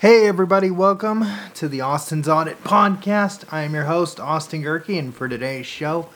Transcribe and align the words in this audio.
Hey, 0.00 0.26
everybody, 0.26 0.70
welcome 0.70 1.26
to 1.56 1.68
the 1.68 1.82
Austin's 1.82 2.26
Audit 2.26 2.64
Podcast. 2.64 3.44
I 3.52 3.64
am 3.64 3.74
your 3.74 3.84
host, 3.84 4.18
Austin 4.18 4.62
Gehrke, 4.62 4.98
and 4.98 5.14
for 5.14 5.28
today's 5.28 5.66
show, 5.66 6.08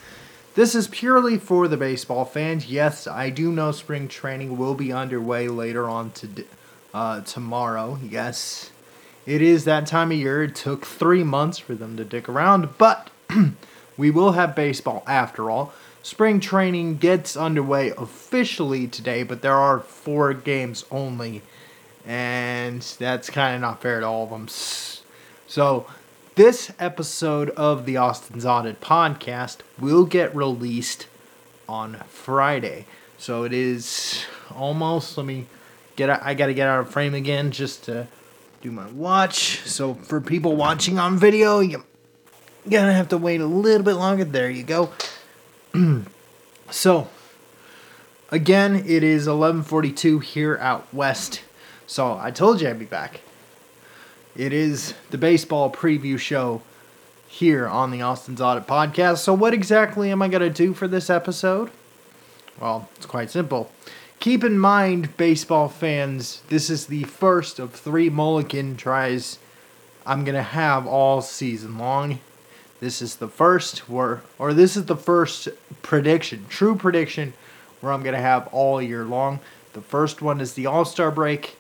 this 0.54 0.75
is 0.75 0.88
purely 0.88 1.36
for 1.36 1.68
the 1.68 1.76
baseball 1.76 2.25
fans. 2.25 2.68
Yes, 2.68 3.07
I 3.07 3.28
do 3.28 3.52
know 3.52 3.73
spring 3.73 4.08
training 4.08 4.57
will 4.57 4.75
be 4.75 4.91
underway 4.91 5.49
later 5.49 5.86
on 5.86 6.12
to, 6.12 6.47
uh, 6.94 7.20
tomorrow. 7.20 7.99
Yes, 8.02 8.70
it 9.26 9.42
is 9.42 9.66
that 9.66 9.86
time 9.86 10.10
of 10.12 10.16
year. 10.16 10.44
It 10.44 10.54
took 10.54 10.86
three 10.86 11.22
months 11.22 11.58
for 11.58 11.74
them 11.74 11.98
to 11.98 12.06
dick 12.06 12.26
around, 12.26 12.78
but 12.78 13.10
we 13.98 14.10
will 14.10 14.32
have 14.32 14.56
baseball 14.56 15.02
after 15.06 15.50
all. 15.50 15.74
Spring 16.02 16.40
training 16.40 16.96
gets 16.96 17.36
underway 17.36 17.90
officially 17.98 18.86
today, 18.86 19.24
but 19.24 19.42
there 19.42 19.58
are 19.58 19.80
four 19.80 20.32
games 20.32 20.86
only 20.90 21.42
and 22.07 22.82
that's 22.98 23.30
kind 23.30 23.55
of 23.55 23.61
not 23.61 23.80
fair 23.80 24.00
to 24.00 24.07
all 24.07 24.25
of 24.25 24.30
them. 24.30 24.48
So, 25.46 25.86
this 26.35 26.72
episode 26.81 27.50
of 27.50 27.86
the 27.86 27.96
Austin's 27.96 28.45
Audit 28.45 28.81
podcast 28.81 29.58
will 29.79 30.04
get 30.04 30.35
released 30.35 31.07
on 31.68 32.03
Friday. 32.09 32.87
So 33.19 33.45
it 33.45 33.53
is 33.53 34.25
almost. 34.55 35.17
Let 35.17 35.27
me 35.27 35.47
get. 35.97 36.11
I 36.11 36.35
got 36.35 36.47
to 36.47 36.55
get 36.55 36.69
out 36.69 36.81
of 36.81 36.91
frame 36.91 37.15
again 37.15 37.51
just 37.51 37.85
to 37.85 38.07
do 38.62 38.71
my 38.71 38.87
watch. 38.89 39.61
So 39.61 39.95
for 39.95 40.21
people 40.21 40.57
watching 40.57 40.98
on 40.98 41.19
video, 41.19 41.61
you 41.61 41.84
gonna 42.69 42.93
have 42.93 43.09
to 43.11 43.19
wait 43.19 43.41
a 43.41 43.47
little 43.47 43.84
bit 43.84 43.95
longer. 43.95 44.25
There 44.25 44.51
you 44.51 44.62
go. 44.62 44.91
so 46.71 47.09
again, 48.31 48.75
it 48.75 49.03
is 49.03 49.27
11:42 49.27 50.23
here 50.23 50.59
out 50.61 50.93
west 50.93 51.43
so 51.87 52.19
I 52.20 52.30
told 52.30 52.61
you 52.61 52.69
I'd 52.69 52.79
be 52.79 52.84
back. 52.84 53.20
It 54.37 54.52
is 54.52 54.95
the 55.11 55.19
baseball 55.19 55.70
preview 55.70 56.19
show 56.19 56.62
here 57.28 57.69
on 57.69 57.91
the 57.91 58.03
Austin's 58.03 58.41
Audit 58.41 58.67
Podcast. 58.67 59.19
So, 59.19 59.34
what 59.34 59.55
exactly 59.55 60.11
am 60.11 60.22
I 60.22 60.28
going 60.28 60.42
to 60.42 60.50
do 60.50 60.75
for 60.75 60.89
this 60.89 61.11
episode? 61.11 61.70
Well, 62.61 62.89
it's 62.97 63.06
quite 63.06 63.31
simple. 63.31 63.70
Keep 64.20 64.44
in 64.44 64.59
mind, 64.59 65.17
baseball 65.17 65.69
fans, 65.69 66.42
this 66.48 66.70
is 66.70 66.86
the 66.86 67.05
first 67.05 67.59
of 67.59 67.72
three 67.72 68.09
mulligan 68.09 68.77
tries 68.77 69.39
I'm 70.06 70.25
going 70.25 70.34
to 70.34 70.42
have 70.42 70.87
all 70.87 71.22
season 71.22 71.78
long. 71.78 72.20
This 72.81 73.00
is 73.00 73.16
the 73.16 73.28
first, 73.28 73.89
where, 73.89 74.22
or 74.39 74.53
this 74.53 74.77
is 74.77 74.87
the 74.87 74.97
first 74.97 75.48
prediction, 75.83 76.47
true 76.48 76.77
prediction, 76.77 77.33
where 77.81 77.92
I'm 77.92 78.03
going 78.03 78.14
to 78.14 78.20
have 78.20 78.47
all 78.48 78.83
year 78.83 79.05
long. 79.05 79.41
The 79.72 79.81
first 79.81 80.22
one 80.22 80.41
is 80.41 80.55
the 80.55 80.66
All 80.66 80.84
Star 80.84 81.11
break 81.11 81.56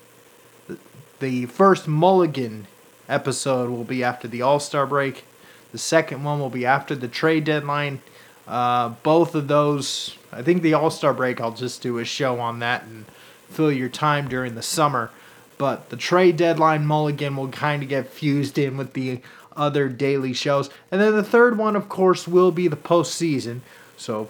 the 1.24 1.46
first 1.46 1.88
Mulligan 1.88 2.66
episode 3.08 3.70
will 3.70 3.84
be 3.84 4.04
after 4.04 4.28
the 4.28 4.42
All 4.42 4.60
Star 4.60 4.86
break. 4.86 5.24
The 5.72 5.78
second 5.78 6.22
one 6.22 6.38
will 6.38 6.50
be 6.50 6.66
after 6.66 6.94
the 6.94 7.08
trade 7.08 7.44
deadline. 7.44 8.02
Uh, 8.46 8.90
both 9.02 9.34
of 9.34 9.48
those, 9.48 10.18
I 10.30 10.42
think 10.42 10.60
the 10.60 10.74
All 10.74 10.90
Star 10.90 11.14
break, 11.14 11.40
I'll 11.40 11.54
just 11.54 11.80
do 11.80 11.96
a 11.96 12.04
show 12.04 12.40
on 12.40 12.58
that 12.58 12.82
and 12.82 13.06
fill 13.48 13.72
your 13.72 13.88
time 13.88 14.28
during 14.28 14.54
the 14.54 14.60
summer. 14.60 15.10
But 15.56 15.88
the 15.88 15.96
trade 15.96 16.36
deadline 16.36 16.84
Mulligan 16.84 17.36
will 17.36 17.48
kind 17.48 17.82
of 17.82 17.88
get 17.88 18.10
fused 18.10 18.58
in 18.58 18.76
with 18.76 18.92
the 18.92 19.22
other 19.56 19.88
daily 19.88 20.34
shows. 20.34 20.68
And 20.90 21.00
then 21.00 21.16
the 21.16 21.24
third 21.24 21.56
one, 21.56 21.74
of 21.74 21.88
course, 21.88 22.28
will 22.28 22.50
be 22.50 22.68
the 22.68 22.76
postseason. 22.76 23.60
So, 23.96 24.28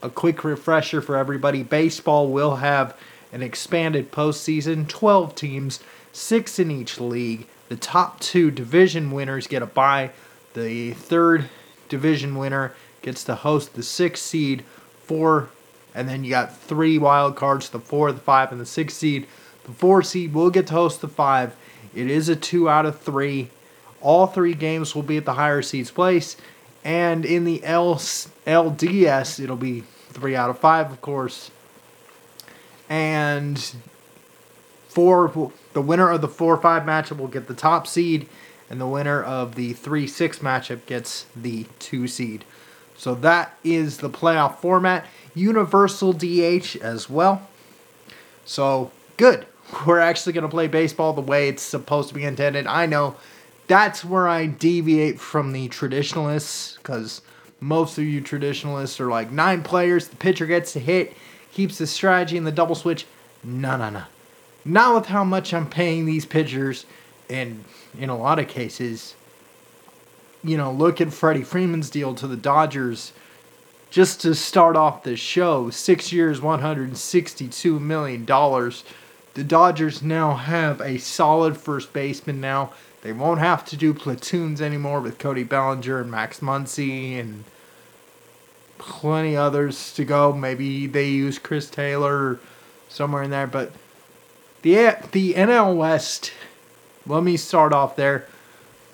a 0.00 0.08
quick 0.08 0.44
refresher 0.44 1.00
for 1.00 1.16
everybody 1.16 1.64
baseball 1.64 2.28
will 2.28 2.56
have 2.56 2.96
an 3.32 3.42
expanded 3.42 4.12
postseason, 4.12 4.86
12 4.86 5.34
teams 5.34 5.80
six 6.12 6.58
in 6.58 6.70
each 6.70 7.00
league. 7.00 7.46
The 7.68 7.76
top 7.76 8.20
two 8.20 8.50
division 8.50 9.10
winners 9.10 9.46
get 9.46 9.62
a 9.62 9.66
bye. 9.66 10.10
The 10.54 10.92
third 10.92 11.48
division 11.88 12.36
winner 12.36 12.74
gets 13.00 13.24
to 13.24 13.34
host 13.34 13.74
the 13.74 13.82
sixth 13.82 14.24
seed, 14.24 14.64
four, 15.04 15.48
and 15.94 16.08
then 16.08 16.24
you 16.24 16.30
got 16.30 16.56
three 16.56 16.98
wild 16.98 17.36
cards 17.36 17.68
the 17.70 17.78
four, 17.78 18.12
the 18.12 18.20
five, 18.20 18.52
and 18.52 18.60
the 18.60 18.66
six 18.66 18.94
seed. 18.94 19.26
The 19.64 19.72
four 19.72 20.02
seed 20.02 20.34
will 20.34 20.50
get 20.50 20.66
to 20.68 20.74
host 20.74 21.00
the 21.00 21.08
five. 21.08 21.56
It 21.94 22.08
is 22.08 22.28
a 22.28 22.36
two 22.36 22.68
out 22.68 22.86
of 22.86 23.00
three. 23.00 23.50
All 24.00 24.26
three 24.26 24.54
games 24.54 24.94
will 24.94 25.02
be 25.02 25.16
at 25.16 25.24
the 25.24 25.34
higher 25.34 25.62
seeds 25.62 25.90
place. 25.90 26.36
And 26.84 27.24
in 27.24 27.44
the 27.44 27.60
LDS, 27.60 29.40
it'll 29.40 29.56
be 29.56 29.84
three 30.10 30.34
out 30.34 30.50
of 30.50 30.58
five, 30.58 30.90
of 30.90 31.00
course. 31.00 31.50
And 32.88 33.74
four 34.88 35.28
the 35.72 35.82
winner 35.82 36.10
of 36.10 36.20
the 36.20 36.28
4 36.28 36.56
5 36.56 36.82
matchup 36.82 37.18
will 37.18 37.28
get 37.28 37.48
the 37.48 37.54
top 37.54 37.86
seed, 37.86 38.28
and 38.70 38.80
the 38.80 38.86
winner 38.86 39.22
of 39.22 39.54
the 39.54 39.72
3 39.72 40.06
6 40.06 40.38
matchup 40.38 40.84
gets 40.86 41.26
the 41.34 41.66
2 41.78 42.06
seed. 42.08 42.44
So 42.96 43.14
that 43.16 43.56
is 43.64 43.98
the 43.98 44.10
playoff 44.10 44.58
format. 44.58 45.06
Universal 45.34 46.12
DH 46.14 46.76
as 46.76 47.10
well. 47.10 47.48
So 48.44 48.90
good. 49.16 49.46
We're 49.86 49.98
actually 49.98 50.34
going 50.34 50.42
to 50.42 50.48
play 50.48 50.68
baseball 50.68 51.12
the 51.12 51.20
way 51.20 51.48
it's 51.48 51.62
supposed 51.62 52.08
to 52.10 52.14
be 52.14 52.24
intended. 52.24 52.66
I 52.66 52.86
know 52.86 53.16
that's 53.66 54.04
where 54.04 54.28
I 54.28 54.46
deviate 54.46 55.18
from 55.18 55.52
the 55.52 55.68
traditionalists 55.68 56.76
because 56.76 57.22
most 57.60 57.96
of 57.96 58.04
you 58.04 58.20
traditionalists 58.20 59.00
are 59.00 59.08
like 59.08 59.30
nine 59.30 59.62
players, 59.62 60.08
the 60.08 60.16
pitcher 60.16 60.46
gets 60.46 60.72
to 60.74 60.80
hit, 60.80 61.16
keeps 61.52 61.78
the 61.78 61.86
strategy 61.86 62.36
and 62.36 62.46
the 62.46 62.52
double 62.52 62.74
switch. 62.74 63.06
No, 63.44 63.76
no, 63.76 63.90
no. 63.90 64.02
Not 64.64 64.94
with 64.94 65.06
how 65.06 65.24
much 65.24 65.52
I'm 65.52 65.68
paying 65.68 66.06
these 66.06 66.24
pitchers, 66.24 66.86
and 67.28 67.64
in 67.98 68.08
a 68.08 68.16
lot 68.16 68.38
of 68.38 68.48
cases, 68.48 69.14
you 70.44 70.56
know, 70.56 70.72
look 70.72 71.00
at 71.00 71.12
Freddie 71.12 71.42
Freeman's 71.42 71.90
deal 71.90 72.14
to 72.14 72.26
the 72.26 72.36
Dodgers. 72.36 73.12
Just 73.90 74.20
to 74.22 74.34
start 74.34 74.74
off 74.74 75.02
the 75.02 75.16
show, 75.16 75.68
six 75.68 76.12
years, 76.12 76.40
$162 76.40 77.80
million. 77.80 78.24
The 78.24 79.44
Dodgers 79.44 80.02
now 80.02 80.34
have 80.34 80.80
a 80.80 80.98
solid 80.98 81.56
first 81.56 81.92
baseman 81.92 82.40
now. 82.40 82.72
They 83.02 83.12
won't 83.12 83.40
have 83.40 83.64
to 83.66 83.76
do 83.76 83.92
platoons 83.92 84.62
anymore 84.62 85.00
with 85.00 85.18
Cody 85.18 85.42
Bellinger 85.42 86.00
and 86.00 86.10
Max 86.10 86.40
Muncy 86.40 87.18
and 87.18 87.44
plenty 88.78 89.36
others 89.36 89.92
to 89.94 90.04
go. 90.04 90.32
Maybe 90.32 90.86
they 90.86 91.08
use 91.08 91.38
Chris 91.38 91.68
Taylor 91.68 92.40
somewhere 92.88 93.24
in 93.24 93.30
there, 93.30 93.46
but 93.46 93.72
the 94.62 94.96
the 95.12 95.34
NL 95.34 95.76
West. 95.76 96.32
Let 97.06 97.22
me 97.22 97.36
start 97.36 97.72
off 97.72 97.96
there. 97.96 98.26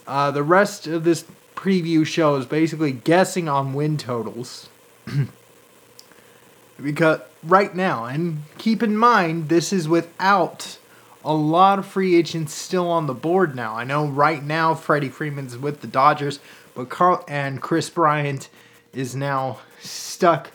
Uh, 0.06 0.30
the 0.30 0.42
rest 0.42 0.86
of 0.86 1.04
this 1.04 1.24
preview 1.54 2.06
show 2.06 2.36
is 2.36 2.46
basically 2.46 2.92
guessing 2.92 3.48
on 3.48 3.74
win 3.74 3.96
totals. 3.98 4.68
because 6.82 7.20
right 7.42 7.74
now, 7.74 8.04
and 8.04 8.42
keep 8.56 8.82
in 8.82 8.96
mind, 8.96 9.48
this 9.48 9.72
is 9.72 9.88
without 9.88 10.78
a 11.24 11.34
lot 11.34 11.78
of 11.78 11.86
free 11.86 12.14
agents 12.14 12.54
still 12.54 12.88
on 12.88 13.06
the 13.06 13.14
board 13.14 13.54
now. 13.54 13.76
I 13.76 13.84
know 13.84 14.06
right 14.06 14.42
now 14.42 14.74
Freddie 14.74 15.08
Freeman's 15.08 15.58
with 15.58 15.80
the 15.80 15.86
Dodgers, 15.86 16.40
but 16.74 16.88
Carl 16.88 17.24
and 17.28 17.60
Kris 17.60 17.90
Bryant 17.90 18.48
is 18.94 19.14
now 19.14 19.58
stuck 19.80 20.50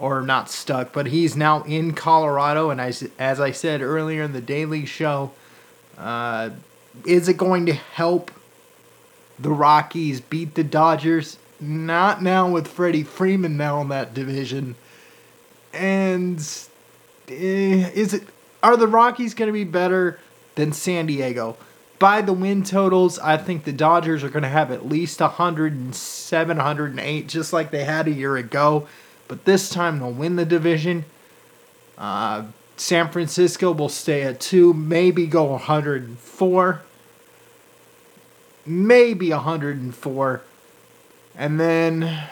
or 0.00 0.22
not 0.22 0.50
stuck, 0.50 0.92
but 0.92 1.06
he's 1.06 1.36
now 1.36 1.62
in 1.64 1.92
Colorado. 1.92 2.70
And 2.70 2.80
as, 2.80 3.08
as 3.18 3.38
I 3.38 3.52
said 3.52 3.82
earlier 3.82 4.22
in 4.22 4.32
the 4.32 4.40
Daily 4.40 4.86
Show, 4.86 5.30
uh, 5.98 6.50
is 7.06 7.28
it 7.28 7.36
going 7.36 7.66
to 7.66 7.74
help 7.74 8.30
the 9.38 9.50
Rockies 9.50 10.20
beat 10.20 10.54
the 10.54 10.64
Dodgers? 10.64 11.36
Not 11.60 12.22
now 12.22 12.48
with 12.48 12.66
Freddie 12.66 13.02
Freeman 13.02 13.58
now 13.58 13.82
in 13.82 13.88
that 13.90 14.14
division. 14.14 14.74
And 15.74 16.38
eh, 17.28 17.90
is 17.94 18.14
it 18.14 18.24
are 18.62 18.76
the 18.76 18.88
Rockies 18.88 19.34
going 19.34 19.48
to 19.48 19.52
be 19.52 19.64
better 19.64 20.18
than 20.54 20.72
San 20.72 21.06
Diego? 21.06 21.56
By 21.98 22.22
the 22.22 22.32
win 22.32 22.62
totals, 22.62 23.18
I 23.18 23.36
think 23.36 23.64
the 23.64 23.72
Dodgers 23.72 24.24
are 24.24 24.30
going 24.30 24.42
to 24.42 24.48
have 24.48 24.70
at 24.70 24.88
least 24.88 25.20
107, 25.20 26.56
108, 26.56 27.28
just 27.28 27.52
like 27.52 27.70
they 27.70 27.84
had 27.84 28.08
a 28.08 28.10
year 28.10 28.36
ago 28.38 28.88
but 29.30 29.44
this 29.44 29.70
time 29.70 30.00
they'll 30.00 30.10
win 30.10 30.34
the 30.34 30.44
division. 30.44 31.04
Uh, 31.96 32.46
San 32.76 33.08
Francisco 33.12 33.70
will 33.70 33.88
stay 33.88 34.22
at 34.22 34.40
two, 34.40 34.74
maybe 34.74 35.28
go 35.28 35.44
104, 35.44 36.82
maybe 38.66 39.30
104, 39.30 40.42
and 41.36 41.60
then 41.60 42.24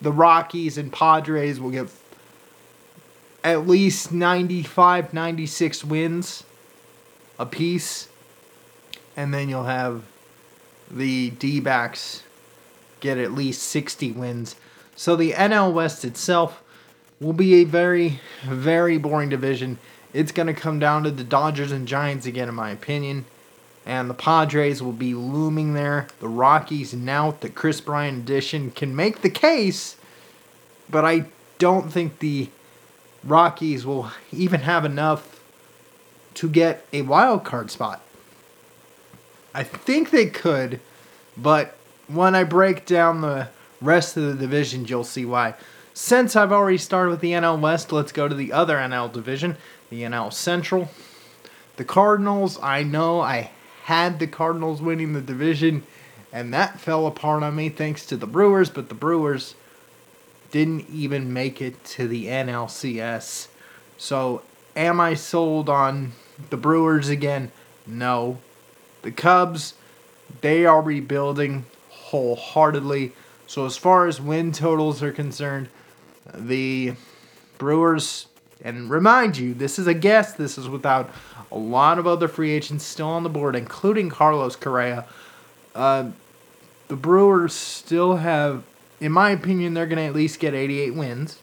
the 0.00 0.12
Rockies 0.12 0.78
and 0.78 0.92
Padres 0.92 1.58
will 1.58 1.72
get 1.72 1.88
at 3.42 3.66
least 3.66 4.12
95, 4.12 5.12
96 5.12 5.84
wins 5.84 6.44
apiece, 7.36 8.06
and 9.16 9.34
then 9.34 9.48
you'll 9.48 9.64
have 9.64 10.04
the 10.88 11.30
D 11.30 11.58
backs 11.58 12.22
get 13.00 13.18
at 13.18 13.32
least 13.32 13.62
60 13.64 14.12
wins. 14.12 14.54
So 14.98 15.14
the 15.14 15.30
NL 15.30 15.72
West 15.72 16.04
itself 16.04 16.60
will 17.20 17.32
be 17.32 17.54
a 17.54 17.64
very, 17.64 18.20
very 18.42 18.98
boring 18.98 19.28
division. 19.28 19.78
It's 20.12 20.32
going 20.32 20.48
to 20.48 20.52
come 20.52 20.80
down 20.80 21.04
to 21.04 21.12
the 21.12 21.22
Dodgers 21.22 21.70
and 21.70 21.86
Giants 21.86 22.26
again, 22.26 22.48
in 22.48 22.56
my 22.56 22.70
opinion. 22.70 23.24
and 23.86 24.10
the 24.10 24.14
Padres 24.14 24.82
will 24.82 24.90
be 24.90 25.14
looming 25.14 25.74
there. 25.74 26.08
The 26.18 26.26
Rockies, 26.26 26.94
now 26.94 27.28
with 27.28 27.40
the 27.40 27.48
Kris 27.48 27.80
Bryant 27.80 28.24
addition, 28.24 28.72
can 28.72 28.96
make 28.96 29.22
the 29.22 29.30
case, 29.30 29.96
but 30.90 31.04
I 31.04 31.26
don't 31.58 31.92
think 31.92 32.18
the 32.18 32.48
Rockies 33.22 33.86
will 33.86 34.10
even 34.32 34.62
have 34.62 34.84
enough 34.84 35.40
to 36.34 36.48
get 36.48 36.84
a 36.92 37.02
wild 37.02 37.44
card 37.44 37.70
spot. 37.70 38.02
I 39.54 39.62
think 39.62 40.10
they 40.10 40.26
could, 40.26 40.80
but 41.36 41.76
when 42.08 42.34
I 42.34 42.42
break 42.42 42.84
down 42.84 43.20
the 43.20 43.48
rest 43.80 44.16
of 44.16 44.24
the 44.24 44.34
divisions, 44.34 44.90
you'll 44.90 45.04
see 45.04 45.24
why. 45.24 45.54
Since 45.94 46.36
I've 46.36 46.52
already 46.52 46.78
started 46.78 47.10
with 47.10 47.20
the 47.20 47.32
NL 47.32 47.60
West, 47.60 47.90
let's 47.90 48.12
go 48.12 48.28
to 48.28 48.34
the 48.34 48.52
other 48.52 48.76
NL 48.76 49.12
division, 49.12 49.56
the 49.90 50.02
NL 50.02 50.32
Central. 50.32 50.90
The 51.76 51.84
Cardinals, 51.84 52.58
I 52.62 52.82
know 52.82 53.20
I 53.20 53.50
had 53.84 54.18
the 54.18 54.26
Cardinals 54.26 54.82
winning 54.82 55.12
the 55.12 55.20
division, 55.20 55.84
and 56.32 56.52
that 56.54 56.80
fell 56.80 57.06
apart 57.06 57.42
on 57.42 57.56
me 57.56 57.68
thanks 57.68 58.04
to 58.06 58.16
the 58.16 58.26
Brewers, 58.26 58.70
but 58.70 58.88
the 58.88 58.94
Brewers 58.94 59.54
didn't 60.50 60.88
even 60.90 61.32
make 61.32 61.60
it 61.60 61.82
to 61.84 62.08
the 62.08 62.26
NLCS. 62.26 63.48
So, 63.96 64.42
am 64.76 65.00
I 65.00 65.14
sold 65.14 65.68
on 65.68 66.12
the 66.50 66.56
Brewers 66.56 67.08
again? 67.08 67.50
No. 67.86 68.38
The 69.02 69.10
Cubs, 69.10 69.74
they 70.40 70.64
are 70.64 70.82
rebuilding 70.82 71.64
wholeheartedly. 71.90 73.12
So, 73.48 73.64
as 73.64 73.78
far 73.78 74.06
as 74.06 74.20
win 74.20 74.52
totals 74.52 75.02
are 75.02 75.10
concerned, 75.10 75.70
the 76.34 76.92
Brewers, 77.56 78.26
and 78.62 78.90
remind 78.90 79.38
you, 79.38 79.54
this 79.54 79.78
is 79.78 79.86
a 79.86 79.94
guess, 79.94 80.34
this 80.34 80.58
is 80.58 80.68
without 80.68 81.10
a 81.50 81.56
lot 81.56 81.98
of 81.98 82.06
other 82.06 82.28
free 82.28 82.50
agents 82.50 82.84
still 82.84 83.08
on 83.08 83.22
the 83.22 83.30
board, 83.30 83.56
including 83.56 84.10
Carlos 84.10 84.54
Correa. 84.54 85.06
Uh, 85.74 86.10
the 86.88 86.96
Brewers 86.96 87.54
still 87.54 88.16
have, 88.16 88.64
in 89.00 89.12
my 89.12 89.30
opinion, 89.30 89.72
they're 89.72 89.86
going 89.86 89.96
to 89.96 90.04
at 90.04 90.14
least 90.14 90.40
get 90.40 90.52
88 90.52 90.94
wins. 90.94 91.38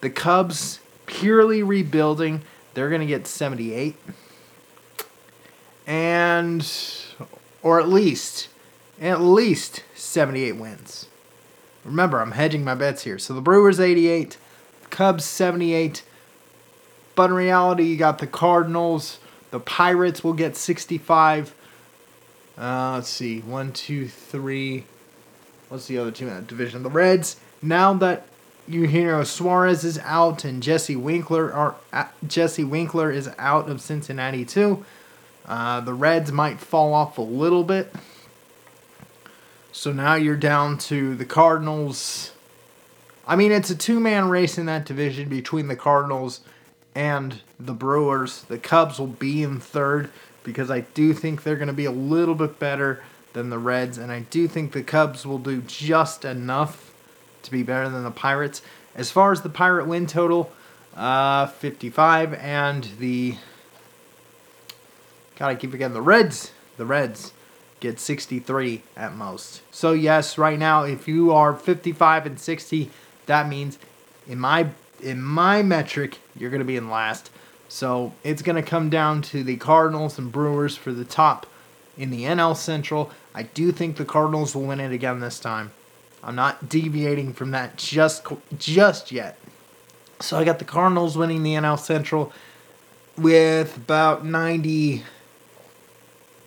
The 0.00 0.10
Cubs, 0.10 0.80
purely 1.06 1.62
rebuilding, 1.62 2.42
they're 2.74 2.88
going 2.88 3.00
to 3.00 3.06
get 3.06 3.28
78. 3.28 3.94
And, 5.86 6.68
or 7.62 7.78
at 7.78 7.88
least, 7.88 8.48
at 9.00 9.20
least 9.20 9.84
78 9.94 10.56
wins. 10.56 11.06
Remember, 11.84 12.20
I'm 12.20 12.32
hedging 12.32 12.64
my 12.64 12.74
bets 12.74 13.02
here. 13.02 13.18
So 13.18 13.34
the 13.34 13.40
Brewers 13.40 13.80
88, 13.80 14.36
Cubs 14.90 15.24
78. 15.24 16.02
But 17.14 17.30
in 17.30 17.36
reality, 17.36 17.84
you 17.84 17.96
got 17.96 18.18
the 18.18 18.26
Cardinals. 18.26 19.18
The 19.50 19.60
Pirates 19.60 20.24
will 20.24 20.32
get 20.32 20.56
65. 20.56 21.54
Uh, 22.56 22.92
let's 22.94 23.08
see. 23.08 23.40
One, 23.40 23.72
two, 23.72 24.08
three. 24.08 24.84
What's 25.68 25.86
the 25.86 25.98
other 25.98 26.10
team 26.10 26.28
in 26.28 26.34
that 26.34 26.46
division? 26.46 26.82
The 26.82 26.90
Reds. 26.90 27.36
Now 27.60 27.94
that 27.94 28.26
you 28.68 28.82
Eugenio 28.82 29.24
Suarez 29.24 29.84
is 29.84 29.98
out 30.00 30.44
and 30.44 30.62
Jesse 30.62 30.96
Winkler 30.96 31.52
are 31.52 31.74
uh, 31.92 32.06
Jesse 32.26 32.64
Winker 32.64 33.10
is 33.10 33.28
out 33.38 33.68
of 33.68 33.80
Cincinnati 33.80 34.44
too. 34.44 34.84
Uh, 35.46 35.80
the 35.80 35.94
Reds 35.94 36.30
might 36.30 36.60
fall 36.60 36.94
off 36.94 37.18
a 37.18 37.22
little 37.22 37.64
bit. 37.64 37.92
So 39.74 39.90
now 39.90 40.16
you're 40.16 40.36
down 40.36 40.76
to 40.78 41.14
the 41.14 41.24
Cardinals. 41.24 42.32
I 43.26 43.36
mean, 43.36 43.50
it's 43.52 43.70
a 43.70 43.74
two 43.74 44.00
man 44.00 44.28
race 44.28 44.58
in 44.58 44.66
that 44.66 44.84
division 44.84 45.30
between 45.30 45.68
the 45.68 45.76
Cardinals 45.76 46.40
and 46.94 47.40
the 47.58 47.72
Brewers. 47.72 48.42
The 48.42 48.58
Cubs 48.58 48.98
will 48.98 49.06
be 49.06 49.42
in 49.42 49.60
third 49.60 50.10
because 50.44 50.70
I 50.70 50.80
do 50.80 51.14
think 51.14 51.42
they're 51.42 51.56
going 51.56 51.68
to 51.68 51.72
be 51.72 51.86
a 51.86 51.90
little 51.90 52.34
bit 52.34 52.58
better 52.58 53.02
than 53.32 53.48
the 53.48 53.58
Reds, 53.58 53.96
and 53.96 54.12
I 54.12 54.20
do 54.20 54.46
think 54.46 54.72
the 54.72 54.82
Cubs 54.82 55.24
will 55.24 55.38
do 55.38 55.62
just 55.62 56.26
enough 56.26 56.92
to 57.42 57.50
be 57.50 57.62
better 57.62 57.88
than 57.88 58.04
the 58.04 58.10
Pirates. 58.10 58.60
As 58.94 59.10
far 59.10 59.32
as 59.32 59.40
the 59.40 59.48
Pirate 59.48 59.86
win 59.86 60.06
total, 60.06 60.52
uh, 60.94 61.46
55, 61.46 62.34
and 62.34 62.84
the. 62.98 63.36
God, 65.36 65.48
I 65.48 65.54
keep 65.54 65.70
forgetting 65.70 65.94
the 65.94 66.02
Reds. 66.02 66.52
The 66.76 66.84
Reds 66.84 67.32
get 67.82 67.98
63 67.98 68.80
at 68.96 69.14
most. 69.14 69.60
So 69.72 69.92
yes, 69.92 70.38
right 70.38 70.58
now 70.58 70.84
if 70.84 71.08
you 71.08 71.32
are 71.32 71.54
55 71.54 72.26
and 72.26 72.40
60, 72.40 72.90
that 73.26 73.48
means 73.48 73.78
in 74.26 74.38
my 74.38 74.68
in 75.02 75.20
my 75.20 75.62
metric, 75.62 76.18
you're 76.36 76.50
going 76.50 76.60
to 76.60 76.64
be 76.64 76.76
in 76.76 76.88
last. 76.88 77.30
So 77.68 78.12
it's 78.22 78.40
going 78.40 78.56
to 78.56 78.62
come 78.62 78.88
down 78.88 79.20
to 79.22 79.42
the 79.42 79.56
Cardinals 79.56 80.16
and 80.16 80.30
Brewers 80.30 80.76
for 80.76 80.92
the 80.92 81.04
top 81.04 81.46
in 81.98 82.10
the 82.10 82.22
NL 82.22 82.56
Central. 82.56 83.10
I 83.34 83.42
do 83.42 83.72
think 83.72 83.96
the 83.96 84.04
Cardinals 84.04 84.54
will 84.54 84.62
win 84.62 84.78
it 84.78 84.92
again 84.92 85.18
this 85.18 85.40
time. 85.40 85.72
I'm 86.22 86.36
not 86.36 86.68
deviating 86.68 87.32
from 87.32 87.50
that 87.50 87.76
just 87.76 88.24
just 88.56 89.10
yet. 89.10 89.38
So 90.20 90.38
I 90.38 90.44
got 90.44 90.60
the 90.60 90.64
Cardinals 90.64 91.18
winning 91.18 91.42
the 91.42 91.54
NL 91.54 91.78
Central 91.78 92.32
with 93.16 93.76
about 93.76 94.24
90 94.24 95.02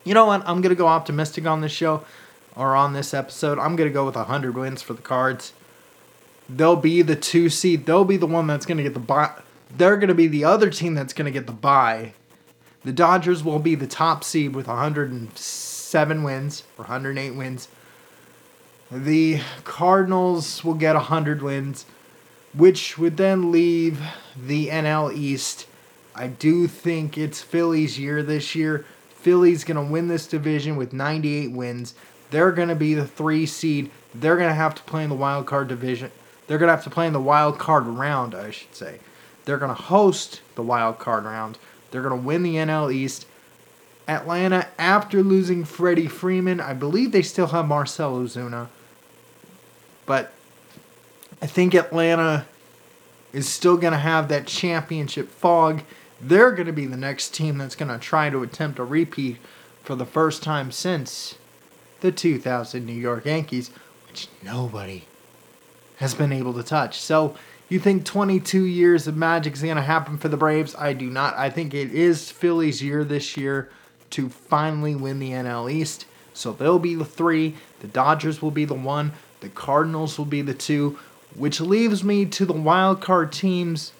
you 0.05 0.13
know 0.13 0.25
what? 0.25 0.47
I'm 0.47 0.61
gonna 0.61 0.75
go 0.75 0.87
optimistic 0.87 1.45
on 1.45 1.59
this 1.59 1.71
show 1.71 2.05
or 2.55 2.75
on 2.75 2.93
this 2.93 3.13
episode. 3.13 3.59
I'm 3.59 3.75
gonna 3.75 3.89
go 3.89 4.05
with 4.05 4.15
100 4.15 4.55
wins 4.55 4.81
for 4.81 4.93
the 4.93 5.01
Cards. 5.01 5.51
They'll 6.47 6.75
be 6.75 7.01
the 7.01 7.15
two 7.15 7.49
seed. 7.49 7.85
They'll 7.85 8.05
be 8.05 8.17
the 8.17 8.27
one 8.27 8.47
that's 8.47 8.65
gonna 8.65 8.83
get 8.83 8.93
the 8.93 8.99
bye. 8.99 9.33
They're 9.75 9.97
gonna 9.97 10.13
be 10.13 10.27
the 10.27 10.45
other 10.45 10.69
team 10.69 10.93
that's 10.93 11.11
gonna 11.11 11.31
get 11.31 11.47
the 11.47 11.51
bye. 11.51 12.13
The 12.83 12.93
Dodgers 12.93 13.43
will 13.43 13.59
be 13.59 13.73
the 13.73 13.87
top 13.87 14.23
seed 14.23 14.55
with 14.55 14.67
107 14.67 16.23
wins 16.23 16.63
or 16.77 16.83
108 16.83 17.31
wins. 17.31 17.67
The 18.91 19.41
Cardinals 19.63 20.63
will 20.63 20.75
get 20.75 20.93
100 20.93 21.41
wins, 21.41 21.87
which 22.53 22.99
would 22.99 23.17
then 23.17 23.51
leave 23.51 23.99
the 24.37 24.69
NL 24.69 25.11
East. 25.11 25.65
I 26.13 26.27
do 26.27 26.67
think 26.67 27.17
it's 27.17 27.41
Philly's 27.41 27.99
year 27.99 28.21
this 28.21 28.53
year. 28.53 28.85
Philly's 29.25 29.63
going 29.63 29.83
to 29.83 29.91
win 29.91 30.07
this 30.07 30.27
division 30.27 30.75
with 30.75 30.93
98 30.93 31.51
wins. 31.51 31.95
They're 32.29 32.51
going 32.51 32.69
to 32.69 32.75
be 32.75 32.93
the 32.93 33.07
three 33.07 33.47
seed. 33.47 33.89
They're 34.13 34.37
going 34.37 34.49
to 34.49 34.53
have 34.53 34.75
to 34.75 34.83
play 34.83 35.03
in 35.03 35.09
the 35.09 35.15
wild 35.15 35.47
card 35.47 35.67
division. 35.67 36.11
They're 36.45 36.59
going 36.59 36.67
to 36.67 36.75
have 36.75 36.83
to 36.83 36.91
play 36.91 37.07
in 37.07 37.13
the 37.13 37.19
wild 37.19 37.57
card 37.57 37.87
round, 37.87 38.35
I 38.35 38.51
should 38.51 38.75
say. 38.75 38.99
They're 39.45 39.57
going 39.57 39.75
to 39.75 39.81
host 39.81 40.41
the 40.53 40.61
wild 40.61 40.99
card 40.99 41.25
round. 41.25 41.57
They're 41.89 42.03
going 42.03 42.21
to 42.21 42.23
win 42.23 42.43
the 42.43 42.53
NL 42.53 42.93
East. 42.93 43.25
Atlanta, 44.07 44.67
after 44.77 45.23
losing 45.23 45.65
Freddie 45.65 46.05
Freeman, 46.05 46.59
I 46.59 46.73
believe 46.73 47.11
they 47.11 47.23
still 47.23 47.47
have 47.47 47.67
Marcell 47.67 48.19
Ozuna. 48.19 48.67
But 50.05 50.33
I 51.41 51.47
think 51.47 51.73
Atlanta 51.73 52.45
is 53.33 53.49
still 53.49 53.77
going 53.77 53.93
to 53.93 53.97
have 53.97 54.27
that 54.27 54.45
championship 54.45 55.31
fog 55.31 55.81
they're 56.21 56.51
going 56.51 56.67
to 56.67 56.73
be 56.73 56.85
the 56.85 56.97
next 56.97 57.33
team 57.33 57.57
that's 57.57 57.75
going 57.75 57.91
to 57.91 57.99
try 57.99 58.29
to 58.29 58.43
attempt 58.43 58.79
a 58.79 58.83
repeat 58.83 59.37
for 59.83 59.95
the 59.95 60.05
first 60.05 60.43
time 60.43 60.71
since 60.71 61.35
the 62.01 62.11
2000 62.11 62.85
New 62.85 62.93
York 62.93 63.25
Yankees, 63.25 63.69
which 64.07 64.27
nobody 64.43 65.05
has 65.97 66.13
been 66.13 66.31
able 66.31 66.53
to 66.53 66.63
touch. 66.63 66.99
So, 66.99 67.35
you 67.67 67.79
think 67.79 68.05
22 68.05 68.63
years 68.63 69.07
of 69.07 69.17
magic 69.17 69.53
is 69.53 69.63
going 69.63 69.75
to 69.75 69.81
happen 69.81 70.19
for 70.19 70.27
the 70.27 70.37
Braves? 70.37 70.75
I 70.75 70.93
do 70.93 71.09
not. 71.09 71.35
I 71.35 71.49
think 71.49 71.73
it 71.73 71.91
is 71.91 72.29
Philly's 72.29 72.83
year 72.83 73.03
this 73.03 73.35
year 73.35 73.69
to 74.11 74.29
finally 74.29 74.95
win 74.95 75.17
the 75.17 75.31
NL 75.31 75.71
East. 75.71 76.05
So 76.33 76.51
they'll 76.51 76.77
be 76.77 76.93
the 76.93 77.05
three. 77.05 77.55
The 77.79 77.87
Dodgers 77.87 78.41
will 78.41 78.51
be 78.51 78.65
the 78.65 78.75
one. 78.75 79.13
The 79.39 79.49
Cardinals 79.49 80.17
will 80.17 80.25
be 80.25 80.43
the 80.43 80.53
two, 80.53 80.99
which 81.33 81.59
leaves 81.59 82.03
me 82.03 82.25
to 82.25 82.45
the 82.45 82.53
wild 82.53 83.01
card 83.01 83.31
teams 83.31 83.93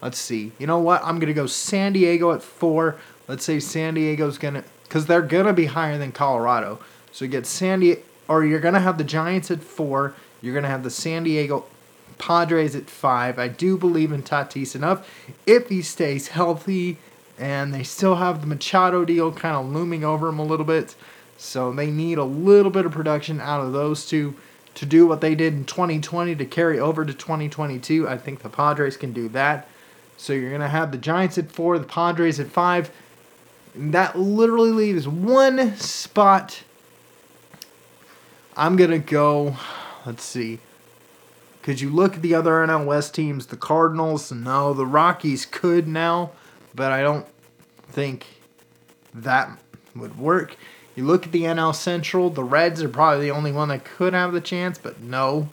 Let's 0.00 0.18
see. 0.18 0.52
You 0.58 0.66
know 0.66 0.78
what? 0.78 1.02
I'm 1.02 1.18
going 1.18 1.28
to 1.28 1.34
go 1.34 1.46
San 1.46 1.92
Diego 1.92 2.32
at 2.32 2.42
four. 2.42 2.96
Let's 3.26 3.44
say 3.44 3.60
San 3.60 3.94
Diego's 3.94 4.38
going 4.38 4.54
to, 4.54 4.64
because 4.84 5.06
they're 5.06 5.22
going 5.22 5.46
to 5.46 5.52
be 5.52 5.66
higher 5.66 5.98
than 5.98 6.12
Colorado. 6.12 6.78
So 7.12 7.24
you 7.24 7.30
get 7.30 7.46
San 7.46 7.80
Diego, 7.80 8.00
or 8.28 8.44
you're 8.44 8.60
going 8.60 8.74
to 8.74 8.80
have 8.80 8.98
the 8.98 9.04
Giants 9.04 9.50
at 9.50 9.62
four. 9.62 10.14
You're 10.40 10.54
going 10.54 10.62
to 10.62 10.70
have 10.70 10.84
the 10.84 10.90
San 10.90 11.24
Diego 11.24 11.64
Padres 12.18 12.74
at 12.74 12.88
five. 12.88 13.38
I 13.38 13.48
do 13.48 13.76
believe 13.76 14.12
in 14.12 14.22
Tatis 14.22 14.74
enough. 14.74 15.08
If 15.46 15.68
he 15.68 15.82
stays 15.82 16.28
healthy 16.28 16.98
and 17.38 17.72
they 17.72 17.82
still 17.82 18.16
have 18.16 18.40
the 18.40 18.46
Machado 18.46 19.04
deal 19.04 19.32
kind 19.32 19.56
of 19.56 19.66
looming 19.66 20.04
over 20.04 20.28
him 20.28 20.38
a 20.38 20.44
little 20.44 20.66
bit. 20.66 20.94
So 21.36 21.72
they 21.72 21.90
need 21.90 22.18
a 22.18 22.24
little 22.24 22.70
bit 22.70 22.84
of 22.84 22.92
production 22.92 23.40
out 23.40 23.60
of 23.60 23.72
those 23.72 24.06
two 24.06 24.34
to 24.74 24.84
do 24.84 25.06
what 25.06 25.20
they 25.20 25.34
did 25.34 25.54
in 25.54 25.64
2020 25.64 26.34
to 26.36 26.44
carry 26.44 26.78
over 26.78 27.04
to 27.04 27.14
2022. 27.14 28.08
I 28.08 28.18
think 28.18 28.42
the 28.42 28.48
Padres 28.48 28.96
can 28.96 29.12
do 29.12 29.28
that. 29.30 29.68
So 30.18 30.32
you're 30.32 30.50
going 30.50 30.60
to 30.60 30.68
have 30.68 30.90
the 30.90 30.98
Giants 30.98 31.38
at 31.38 31.50
four, 31.50 31.78
the 31.78 31.86
Padres 31.86 32.38
at 32.40 32.48
five. 32.48 32.90
And 33.74 33.94
that 33.94 34.18
literally 34.18 34.72
leaves 34.72 35.06
one 35.06 35.76
spot. 35.76 36.64
I'm 38.56 38.76
going 38.76 38.90
to 38.90 38.98
go, 38.98 39.56
let's 40.04 40.24
see. 40.24 40.58
Could 41.62 41.80
you 41.80 41.88
look 41.88 42.16
at 42.16 42.22
the 42.22 42.34
other 42.34 42.50
NL 42.50 42.84
West 42.84 43.14
teams? 43.14 43.46
The 43.46 43.56
Cardinals, 43.56 44.32
no. 44.32 44.74
The 44.74 44.86
Rockies 44.86 45.46
could 45.46 45.86
now, 45.86 46.32
but 46.74 46.90
I 46.90 47.00
don't 47.00 47.26
think 47.88 48.26
that 49.14 49.56
would 49.94 50.18
work. 50.18 50.56
You 50.96 51.04
look 51.04 51.26
at 51.26 51.32
the 51.32 51.42
NL 51.42 51.74
Central, 51.74 52.28
the 52.28 52.42
Reds 52.42 52.82
are 52.82 52.88
probably 52.88 53.26
the 53.26 53.30
only 53.30 53.52
one 53.52 53.68
that 53.68 53.84
could 53.84 54.14
have 54.14 54.32
the 54.32 54.40
chance, 54.40 54.78
but 54.78 55.00
no. 55.00 55.48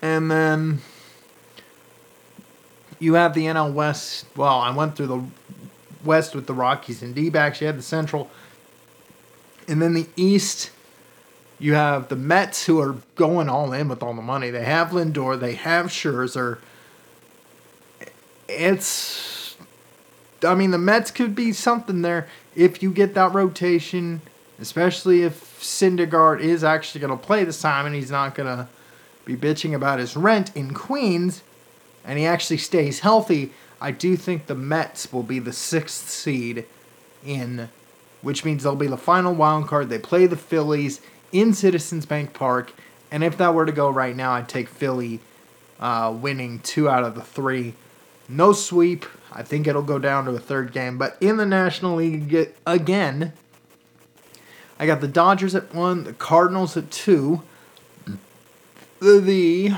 And 0.00 0.30
then 0.30 0.80
you 2.98 3.14
have 3.14 3.34
the 3.34 3.44
NL 3.46 3.72
West. 3.72 4.26
Well, 4.36 4.58
I 4.58 4.74
went 4.74 4.96
through 4.96 5.06
the 5.06 5.24
West 6.04 6.34
with 6.34 6.46
the 6.46 6.54
Rockies 6.54 7.02
and 7.02 7.14
D 7.14 7.30
backs. 7.30 7.60
You 7.60 7.66
had 7.66 7.78
the 7.78 7.82
Central. 7.82 8.30
And 9.68 9.82
then 9.82 9.94
the 9.94 10.06
East, 10.16 10.70
you 11.58 11.74
have 11.74 12.08
the 12.08 12.16
Mets 12.16 12.66
who 12.66 12.80
are 12.80 12.96
going 13.16 13.48
all 13.48 13.72
in 13.72 13.88
with 13.88 14.02
all 14.02 14.14
the 14.14 14.22
money. 14.22 14.50
They 14.50 14.64
have 14.64 14.90
Lindor, 14.90 15.38
they 15.38 15.54
have 15.54 15.86
Scherzer. 15.86 16.58
It's. 18.48 19.56
I 20.44 20.54
mean, 20.54 20.70
the 20.70 20.78
Mets 20.78 21.10
could 21.10 21.34
be 21.34 21.52
something 21.52 22.02
there 22.02 22.28
if 22.54 22.82
you 22.82 22.92
get 22.92 23.14
that 23.14 23.32
rotation, 23.32 24.20
especially 24.60 25.22
if 25.22 25.60
Syndergaard 25.60 26.40
is 26.40 26.62
actually 26.62 27.00
going 27.00 27.18
to 27.18 27.24
play 27.24 27.42
this 27.42 27.60
time 27.60 27.86
and 27.86 27.94
he's 27.94 28.10
not 28.10 28.34
going 28.34 28.46
to 28.46 28.68
be 29.24 29.34
bitching 29.34 29.74
about 29.74 29.98
his 29.98 30.14
rent 30.14 30.54
in 30.54 30.72
Queens 30.72 31.42
and 32.06 32.18
he 32.18 32.24
actually 32.24 32.56
stays 32.58 33.00
healthy. 33.00 33.52
I 33.80 33.90
do 33.90 34.16
think 34.16 34.46
the 34.46 34.54
Mets 34.54 35.12
will 35.12 35.24
be 35.24 35.38
the 35.38 35.52
sixth 35.52 36.08
seed 36.08 36.64
in, 37.24 37.68
which 38.22 38.44
means 38.44 38.62
they'll 38.62 38.76
be 38.76 38.86
the 38.86 38.96
final 38.96 39.34
wild 39.34 39.66
card. 39.66 39.90
They 39.90 39.98
play 39.98 40.26
the 40.26 40.36
Phillies 40.36 41.00
in 41.32 41.52
Citizens 41.52 42.06
Bank 42.06 42.32
Park, 42.32 42.72
and 43.10 43.22
if 43.22 43.36
that 43.36 43.52
were 43.52 43.66
to 43.66 43.72
go 43.72 43.90
right 43.90 44.16
now, 44.16 44.32
I'd 44.32 44.48
take 44.48 44.68
Philly 44.68 45.20
uh, 45.80 46.16
winning 46.18 46.60
two 46.60 46.88
out 46.88 47.04
of 47.04 47.14
the 47.14 47.22
three. 47.22 47.74
No 48.28 48.52
sweep. 48.52 49.04
I 49.32 49.42
think 49.42 49.66
it'll 49.66 49.82
go 49.82 49.98
down 49.98 50.24
to 50.24 50.30
a 50.30 50.38
third 50.38 50.72
game. 50.72 50.96
But 50.98 51.16
in 51.20 51.36
the 51.36 51.46
National 51.46 51.96
League 51.96 52.54
again, 52.66 53.32
I 54.78 54.86
got 54.86 55.00
the 55.00 55.08
Dodgers 55.08 55.54
at 55.54 55.74
one, 55.74 56.04
the 56.04 56.12
Cardinals 56.12 56.76
at 56.76 56.90
two, 56.90 57.42
the, 59.00 59.20
the 59.20 59.72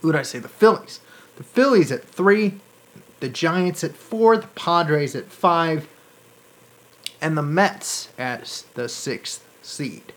who 0.00 0.12
did 0.12 0.18
I 0.18 0.22
say? 0.22 0.38
The 0.38 0.48
Phillies. 0.48 1.00
The 1.36 1.44
Phillies 1.44 1.90
at 1.90 2.04
three, 2.04 2.54
the 3.20 3.28
Giants 3.28 3.84
at 3.84 3.94
four, 3.96 4.36
the 4.36 4.46
Padres 4.48 5.14
at 5.14 5.26
five, 5.26 5.88
and 7.20 7.36
the 7.36 7.42
Mets 7.42 8.08
at 8.18 8.64
the 8.74 8.88
sixth 8.88 9.44
seed. 9.62 10.12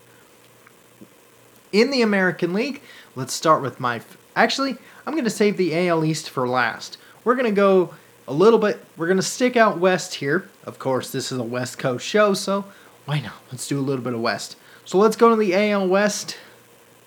In 1.72 1.92
the 1.92 2.02
American 2.02 2.54
League, 2.54 2.82
let's 3.16 3.34
start 3.34 3.62
with 3.62 3.80
my. 3.80 4.02
Actually, 4.36 4.78
I'm 5.06 5.14
going 5.14 5.24
to 5.24 5.30
save 5.30 5.58
the 5.58 5.88
AL 5.88 6.06
East 6.06 6.30
for 6.30 6.48
last. 6.48 6.98
We're 7.24 7.36
going 7.36 7.46
to 7.46 7.52
go 7.52 7.94
a 8.28 8.34
little 8.34 8.60
bit. 8.60 8.84
We're 8.98 9.08
going 9.08 9.18
to 9.18 9.24
stick 9.24 9.58
out 9.58 9.80
west 9.80 10.16
here. 10.16 10.50
Of 10.64 10.80
course, 10.80 11.12
this 11.12 11.32
is 11.32 11.38
a 11.38 11.44
West 11.44 11.78
Coast 11.78 12.06
show, 12.06 12.34
so 12.34 12.66
why 13.06 13.20
not? 13.20 13.34
Let's 13.52 13.68
do 13.68 13.80
a 13.80 13.82
little 13.82 14.04
bit 14.04 14.14
of 14.14 14.22
west. 14.22 14.56
So 14.86 14.98
let's 14.98 15.16
go 15.16 15.30
to 15.30 15.36
the 15.36 15.56
AL 15.56 15.88
West. 15.88 16.38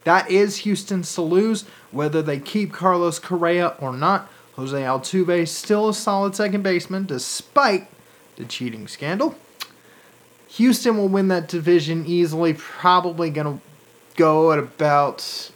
That 0.05 0.31
is 0.31 0.59
Houston 0.59 1.03
Salus. 1.03 1.65
Whether 1.97 2.21
they 2.21 2.39
keep 2.39 2.75
Carlos 2.75 3.19
Correa 3.19 3.75
or 3.81 3.93
not, 3.93 4.31
Jose 4.57 4.77
Altuve 4.77 5.41
is 5.41 5.51
still 5.51 5.89
a 5.89 5.95
solid 5.95 6.37
second 6.37 6.63
baseman 6.63 7.07
despite 7.07 7.89
the 8.37 8.45
cheating 8.45 8.87
scandal. 8.87 9.35
Houston 10.49 10.99
will 10.99 11.09
win 11.09 11.29
that 11.29 11.49
division 11.49 12.05
easily, 12.07 12.53
probably 12.53 13.31
going 13.31 13.59
to 13.59 13.65
go 14.15 14.53
at 14.53 14.59
about 14.59 15.51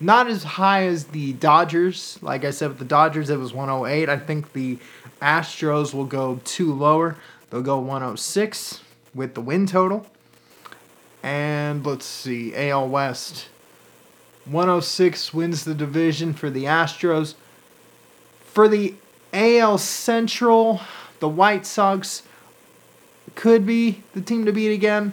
not 0.00 0.26
as 0.26 0.42
high 0.42 0.86
as 0.86 1.04
the 1.06 1.32
Dodgers. 1.34 2.18
Like 2.20 2.44
I 2.44 2.50
said, 2.50 2.70
with 2.70 2.78
the 2.78 2.84
Dodgers, 2.84 3.30
it 3.30 3.38
was 3.38 3.54
108. 3.54 4.08
I 4.08 4.18
think 4.18 4.52
the 4.52 4.78
Astros 5.22 5.94
will 5.94 6.06
go 6.06 6.40
two 6.44 6.74
lower. 6.74 7.16
They'll 7.50 7.62
go 7.62 7.78
106 7.78 8.80
with 9.14 9.34
the 9.34 9.40
win 9.40 9.66
total. 9.66 10.06
And 11.22 11.86
let's 11.86 12.04
see, 12.04 12.52
AL 12.54 12.88
West. 12.88 13.48
106 14.46 15.32
wins 15.32 15.64
the 15.64 15.74
division 15.74 16.34
for 16.34 16.50
the 16.50 16.64
Astros. 16.64 17.34
For 18.44 18.68
the 18.68 18.94
AL 19.32 19.78
Central, 19.78 20.80
the 21.20 21.28
White 21.28 21.66
Sox 21.66 22.22
could 23.34 23.66
be 23.66 24.02
the 24.12 24.20
team 24.20 24.44
to 24.44 24.52
beat 24.52 24.72
again. 24.72 25.12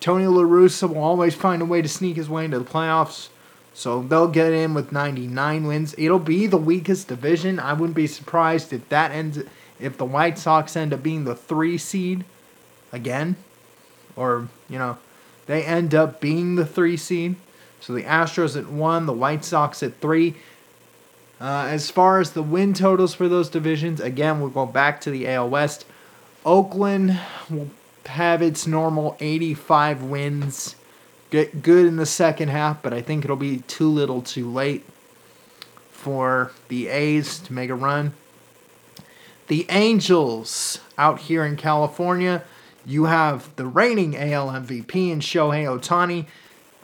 Tony 0.00 0.26
La 0.26 0.42
Russa 0.42 0.88
will 0.88 0.98
always 0.98 1.34
find 1.34 1.62
a 1.62 1.64
way 1.64 1.82
to 1.82 1.88
sneak 1.88 2.16
his 2.16 2.28
way 2.28 2.44
into 2.44 2.58
the 2.58 2.64
playoffs. 2.64 3.28
So 3.74 4.02
they'll 4.02 4.28
get 4.28 4.52
in 4.52 4.74
with 4.74 4.92
99 4.92 5.66
wins. 5.66 5.94
It'll 5.96 6.18
be 6.18 6.46
the 6.46 6.56
weakest 6.56 7.08
division. 7.08 7.60
I 7.60 7.72
wouldn't 7.72 7.96
be 7.96 8.06
surprised 8.06 8.72
if 8.72 8.88
that 8.88 9.12
ends 9.12 9.38
if 9.78 9.96
the 9.96 10.04
White 10.04 10.38
Sox 10.38 10.76
end 10.76 10.92
up 10.92 11.02
being 11.02 11.24
the 11.24 11.36
3 11.36 11.78
seed 11.78 12.24
again 12.92 13.36
or, 14.16 14.48
you 14.68 14.78
know, 14.78 14.98
they 15.46 15.62
end 15.64 15.94
up 15.94 16.20
being 16.20 16.56
the 16.56 16.66
3 16.66 16.96
seed. 16.96 17.36
So 17.80 17.92
the 17.92 18.02
Astros 18.02 18.56
at 18.56 18.68
one, 18.68 19.06
the 19.06 19.12
White 19.12 19.44
Sox 19.44 19.82
at 19.82 20.00
three. 20.00 20.34
Uh, 21.40 21.66
as 21.68 21.90
far 21.90 22.20
as 22.20 22.32
the 22.32 22.42
win 22.42 22.74
totals 22.74 23.14
for 23.14 23.28
those 23.28 23.48
divisions, 23.48 24.00
again, 24.00 24.40
we'll 24.40 24.50
go 24.50 24.66
back 24.66 25.00
to 25.02 25.10
the 25.10 25.28
AL 25.28 25.48
West. 25.48 25.86
Oakland 26.44 27.18
will 27.48 27.70
have 28.06 28.42
its 28.42 28.66
normal 28.66 29.16
85 29.20 30.02
wins. 30.02 30.74
Get 31.30 31.62
good 31.62 31.86
in 31.86 31.96
the 31.96 32.06
second 32.06 32.48
half, 32.48 32.82
but 32.82 32.92
I 32.92 33.02
think 33.02 33.24
it'll 33.24 33.36
be 33.36 33.58
too 33.58 33.88
little 33.88 34.22
too 34.22 34.50
late 34.50 34.84
for 35.90 36.52
the 36.68 36.88
A's 36.88 37.38
to 37.40 37.52
make 37.52 37.70
a 37.70 37.74
run. 37.74 38.14
The 39.48 39.66
Angels 39.68 40.80
out 40.96 41.20
here 41.20 41.44
in 41.44 41.56
California, 41.56 42.42
you 42.84 43.04
have 43.04 43.54
the 43.56 43.66
reigning 43.66 44.16
AL 44.16 44.48
MVP 44.48 45.10
in 45.10 45.20
Shohei 45.20 45.64
Ohtani 45.64 46.26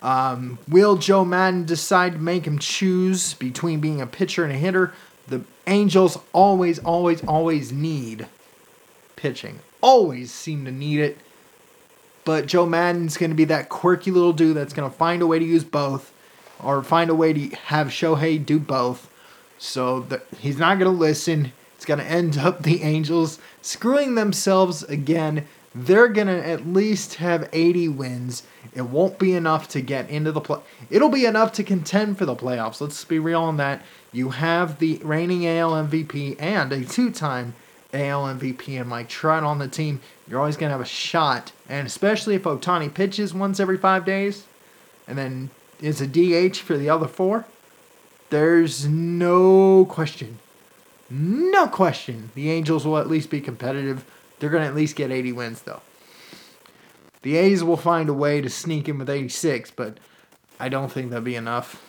um, 0.04 0.58
will 0.68 0.96
Joe 0.96 1.24
Maddon 1.24 1.64
decide 1.64 2.12
to 2.12 2.18
make 2.18 2.46
him 2.46 2.58
choose 2.58 3.32
between 3.32 3.80
being 3.80 4.02
a 4.02 4.06
pitcher 4.06 4.44
and 4.44 4.52
a 4.52 4.56
hitter? 4.56 4.92
The 5.26 5.42
Angels 5.66 6.18
always, 6.34 6.78
always, 6.80 7.24
always 7.24 7.72
need 7.72 8.26
pitching. 9.16 9.60
Always 9.80 10.30
seem 10.30 10.66
to 10.66 10.70
need 10.70 11.00
it. 11.00 11.18
But 12.26 12.44
Joe 12.46 12.66
Maddon's 12.66 13.16
going 13.16 13.30
to 13.30 13.36
be 13.36 13.46
that 13.46 13.70
quirky 13.70 14.10
little 14.10 14.34
dude 14.34 14.58
that's 14.58 14.74
going 14.74 14.90
to 14.90 14.94
find 14.94 15.22
a 15.22 15.26
way 15.26 15.38
to 15.38 15.44
use 15.44 15.64
both 15.64 16.12
or 16.62 16.82
find 16.82 17.08
a 17.08 17.14
way 17.14 17.32
to 17.32 17.56
have 17.56 17.88
Shohei 17.88 18.44
do 18.44 18.58
both. 18.58 19.10
So 19.56 20.00
the, 20.00 20.22
he's 20.38 20.58
not 20.58 20.78
going 20.78 20.90
to 20.90 20.98
listen. 20.98 21.52
It's 21.76 21.86
going 21.86 22.00
to 22.00 22.06
end 22.06 22.36
up 22.36 22.62
the 22.62 22.82
Angels 22.82 23.38
screwing 23.62 24.16
themselves 24.16 24.82
again 24.82 25.46
they're 25.74 26.08
going 26.08 26.28
to 26.28 26.46
at 26.46 26.66
least 26.66 27.14
have 27.16 27.48
80 27.52 27.88
wins. 27.88 28.44
It 28.74 28.82
won't 28.82 29.18
be 29.18 29.34
enough 29.34 29.68
to 29.68 29.80
get 29.80 30.08
into 30.08 30.30
the 30.30 30.40
play. 30.40 30.60
It'll 30.88 31.08
be 31.08 31.26
enough 31.26 31.52
to 31.54 31.64
contend 31.64 32.16
for 32.16 32.26
the 32.26 32.36
playoffs. 32.36 32.80
Let's 32.80 33.04
be 33.04 33.18
real 33.18 33.42
on 33.42 33.56
that. 33.56 33.82
You 34.12 34.30
have 34.30 34.78
the 34.78 35.00
reigning 35.02 35.46
AL 35.46 35.72
MVP 35.72 36.36
and 36.38 36.72
a 36.72 36.84
two-time 36.84 37.54
AL 37.92 38.24
MVP 38.24 38.80
and 38.80 38.88
Mike 38.88 39.08
Trout 39.08 39.42
on 39.42 39.58
the 39.58 39.68
team. 39.68 40.00
You're 40.28 40.38
always 40.38 40.56
going 40.56 40.68
to 40.68 40.74
have 40.74 40.80
a 40.80 40.84
shot, 40.84 41.52
and 41.68 41.86
especially 41.86 42.34
if 42.34 42.44
Ohtani 42.44 42.92
pitches 42.92 43.34
once 43.34 43.58
every 43.58 43.76
five 43.76 44.04
days, 44.04 44.44
and 45.08 45.18
then 45.18 45.50
is 45.80 46.00
a 46.00 46.06
DH 46.06 46.56
for 46.56 46.76
the 46.76 46.88
other 46.88 47.06
four. 47.08 47.46
There's 48.30 48.86
no 48.86 49.84
question, 49.84 50.38
no 51.10 51.68
question, 51.68 52.30
the 52.34 52.50
Angels 52.50 52.86
will 52.86 52.98
at 52.98 53.08
least 53.08 53.30
be 53.30 53.40
competitive 53.40 54.04
they're 54.38 54.50
going 54.50 54.62
to 54.62 54.68
at 54.68 54.74
least 54.74 54.96
get 54.96 55.10
80 55.10 55.32
wins, 55.32 55.62
though. 55.62 55.80
The 57.22 57.36
A's 57.36 57.64
will 57.64 57.78
find 57.78 58.08
a 58.08 58.14
way 58.14 58.40
to 58.40 58.50
sneak 58.50 58.88
in 58.88 58.98
with 58.98 59.08
86, 59.08 59.70
but 59.70 59.98
I 60.60 60.68
don't 60.68 60.92
think 60.92 61.10
that'll 61.10 61.24
be 61.24 61.36
enough. 61.36 61.82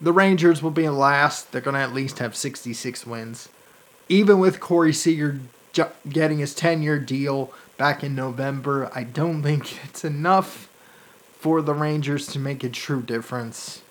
The 0.00 0.12
Rangers 0.12 0.62
will 0.62 0.70
be 0.70 0.88
last. 0.88 1.52
They're 1.52 1.60
going 1.60 1.74
to 1.74 1.80
at 1.80 1.92
least 1.92 2.18
have 2.18 2.36
66 2.36 3.06
wins. 3.06 3.48
Even 4.08 4.38
with 4.38 4.60
Corey 4.60 4.92
Seager 4.92 5.40
getting 6.08 6.38
his 6.38 6.54
10 6.54 6.82
year 6.82 6.98
deal 6.98 7.52
back 7.76 8.02
in 8.02 8.14
November, 8.14 8.90
I 8.94 9.04
don't 9.04 9.42
think 9.42 9.84
it's 9.84 10.04
enough 10.04 10.70
for 11.38 11.60
the 11.62 11.74
Rangers 11.74 12.26
to 12.28 12.38
make 12.38 12.64
a 12.64 12.68
true 12.68 13.02
difference. 13.02 13.82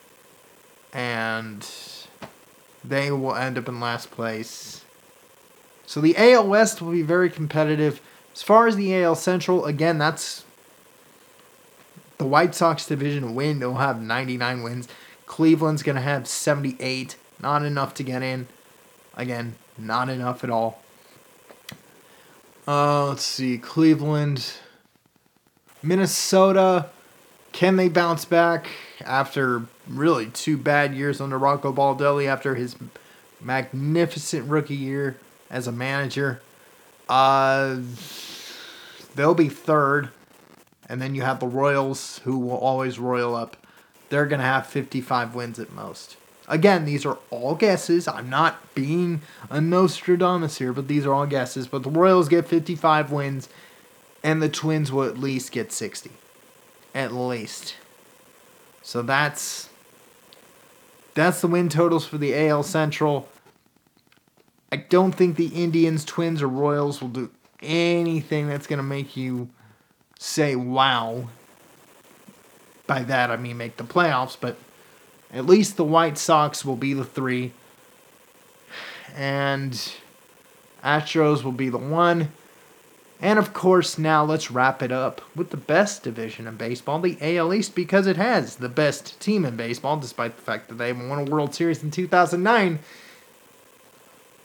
And 0.92 1.68
they 2.84 3.12
will 3.12 3.36
end 3.36 3.58
up 3.58 3.68
in 3.68 3.80
last 3.80 4.10
place. 4.10 4.84
So 5.88 6.02
the 6.02 6.16
AL 6.18 6.46
West 6.48 6.82
will 6.82 6.92
be 6.92 7.02
very 7.02 7.30
competitive. 7.30 8.02
As 8.36 8.44
far 8.44 8.68
as 8.68 8.76
the 8.76 8.94
AL 9.02 9.16
Central, 9.16 9.66
again, 9.66 9.98
that's 9.98 10.44
the 12.18 12.28
White 12.28 12.54
Sox 12.54 12.86
division 12.86 13.34
win. 13.34 13.60
They'll 13.60 13.76
have 13.76 14.02
99 14.02 14.64
wins. 14.64 14.90
Cleveland's 15.26 15.84
going 15.84 15.96
to 15.96 16.02
have 16.02 16.28
78. 16.28 17.16
Not 17.42 17.64
enough 17.64 17.94
to 17.96 18.04
get 18.04 18.22
in. 18.22 18.48
Again, 19.16 19.56
not 19.78 20.10
enough 20.10 20.44
at 20.44 20.50
all. 20.50 20.84
Uh, 22.68 23.08
let's 23.08 23.24
see. 23.24 23.58
Cleveland. 23.58 24.54
Minnesota. 25.82 26.90
Can 27.54 27.78
they 27.78 27.88
bounce 27.88 28.26
back 28.26 28.68
after 29.06 29.64
really 29.88 30.28
two 30.28 30.58
bad 30.58 30.94
years 30.94 31.22
under 31.22 31.40
Rocco 31.40 31.72
Baldelli 31.72 32.28
after 32.28 32.56
his 32.56 32.76
magnificent 33.40 34.50
rookie 34.50 34.76
year? 34.76 35.16
As 35.50 35.68
a 35.68 35.72
manager. 35.72 36.42
Uh, 37.10 37.78
they'll 39.16 39.34
be 39.34 39.50
third, 39.50 40.10
and 40.90 41.02
then 41.02 41.16
you 41.16 41.22
have 41.22 41.40
the 41.40 41.48
Royals, 41.48 42.20
who 42.24 42.38
will 42.38 42.58
always 42.58 43.00
royal 43.00 43.36
up. 43.36 43.58
They're 44.10 44.26
gonna 44.26 44.44
have 44.44 44.68
55 44.68 45.36
wins 45.36 45.60
at 45.60 45.72
most. 45.74 46.18
Again, 46.48 46.86
these 46.86 47.06
are 47.06 47.18
all 47.30 47.56
guesses. 47.56 48.08
I'm 48.08 48.30
not 48.30 48.74
being 48.74 49.22
a 49.50 49.60
Nostradamus 49.60 50.60
here, 50.60 50.72
but 50.72 50.88
these 50.88 51.06
are 51.06 51.14
all 51.14 51.26
guesses. 51.26 51.68
But 51.68 51.84
the 51.84 51.90
Royals 51.90 52.30
get 52.30 52.48
55 52.48 53.12
wins, 53.12 53.50
and 54.24 54.42
the 54.42 54.48
Twins 54.48 54.92
will 54.92 55.04
at 55.04 55.18
least 55.18 55.52
get 55.52 55.74
60. 55.74 56.12
At 56.96 57.12
least. 57.12 57.76
So 58.82 59.02
that's 59.02 59.70
that's 61.14 61.42
the 61.42 61.48
win 61.48 61.68
totals 61.68 62.06
for 62.06 62.18
the 62.18 62.34
AL 62.48 62.64
Central. 62.64 63.28
I 64.72 64.78
don't 64.78 65.14
think 65.14 65.36
the 65.36 65.48
Indians, 65.48 66.04
Twins, 66.04 66.42
or 66.42 66.48
Royals 66.48 67.02
will 67.02 67.10
do 67.10 67.30
anything 67.62 68.48
that's 68.48 68.68
going 68.68 68.78
to 68.78 68.84
make 68.84 69.16
you 69.16 69.50
say 70.20 70.56
wow. 70.56 71.30
By 72.86 73.04
that, 73.04 73.32
I 73.32 73.38
mean 73.38 73.58
make 73.58 73.78
the 73.78 73.84
playoffs, 73.84 74.38
but 74.40 74.58
at 75.32 75.46
least 75.46 75.78
the 75.78 75.84
White 75.84 76.18
Sox 76.18 76.64
will 76.64 76.76
be 76.76 76.94
the 76.94 77.04
three. 77.04 77.54
And 79.16 79.74
Astros 80.84 81.44
will 81.44 81.52
be 81.52 81.70
the 81.70 81.78
one. 81.78 82.30
And 83.20 83.40
of 83.40 83.54
course, 83.54 83.98
now 83.98 84.24
let's 84.24 84.52
wrap 84.52 84.84
it 84.84 84.92
up 84.92 85.22
with 85.36 85.50
the 85.50 85.58
best 85.58 86.04
division 86.04 86.46
in 86.46 86.56
baseball, 86.56 87.00
the 87.00 87.18
AL 87.20 87.54
East, 87.54 87.74
because 87.74 88.06
it 88.06 88.16
has 88.16 88.58
the 88.58 88.70
best 88.70 89.20
team 89.20 89.44
in 89.44 89.56
baseball, 89.56 89.98
despite 89.98 90.36
the 90.36 90.44
fact 90.44 90.68
that 90.68 90.78
they 90.78 90.94
won 90.94 91.20
a 91.20 91.24
World 91.24 91.56
Series 91.56 91.82
in 91.82 91.90
2009. 91.90 92.80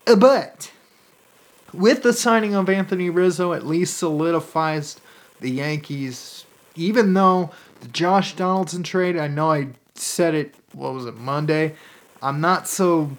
But 0.05 0.73
with 1.73 2.03
the 2.03 2.13
signing 2.13 2.55
of 2.55 2.69
Anthony 2.69 3.11
Rizzo, 3.11 3.53
at 3.53 3.67
least 3.67 3.97
solidifies 3.97 5.01
the 5.41 5.51
Yankees, 5.51 6.45
even 6.75 7.15
though 7.15 7.51
the 7.81 7.89
Josh 7.89 8.37
Donaldson 8.37 8.83
trade, 8.83 9.17
I 9.17 9.29
know 9.29 9.53
I 9.53 9.69
said 9.95 10.35
it, 10.35 10.55
what 10.73 10.93
was 10.93 11.07
it, 11.07 11.17
Monday? 11.17 11.75
I'm 12.21 12.41
not 12.41 12.69
so 12.69 13.11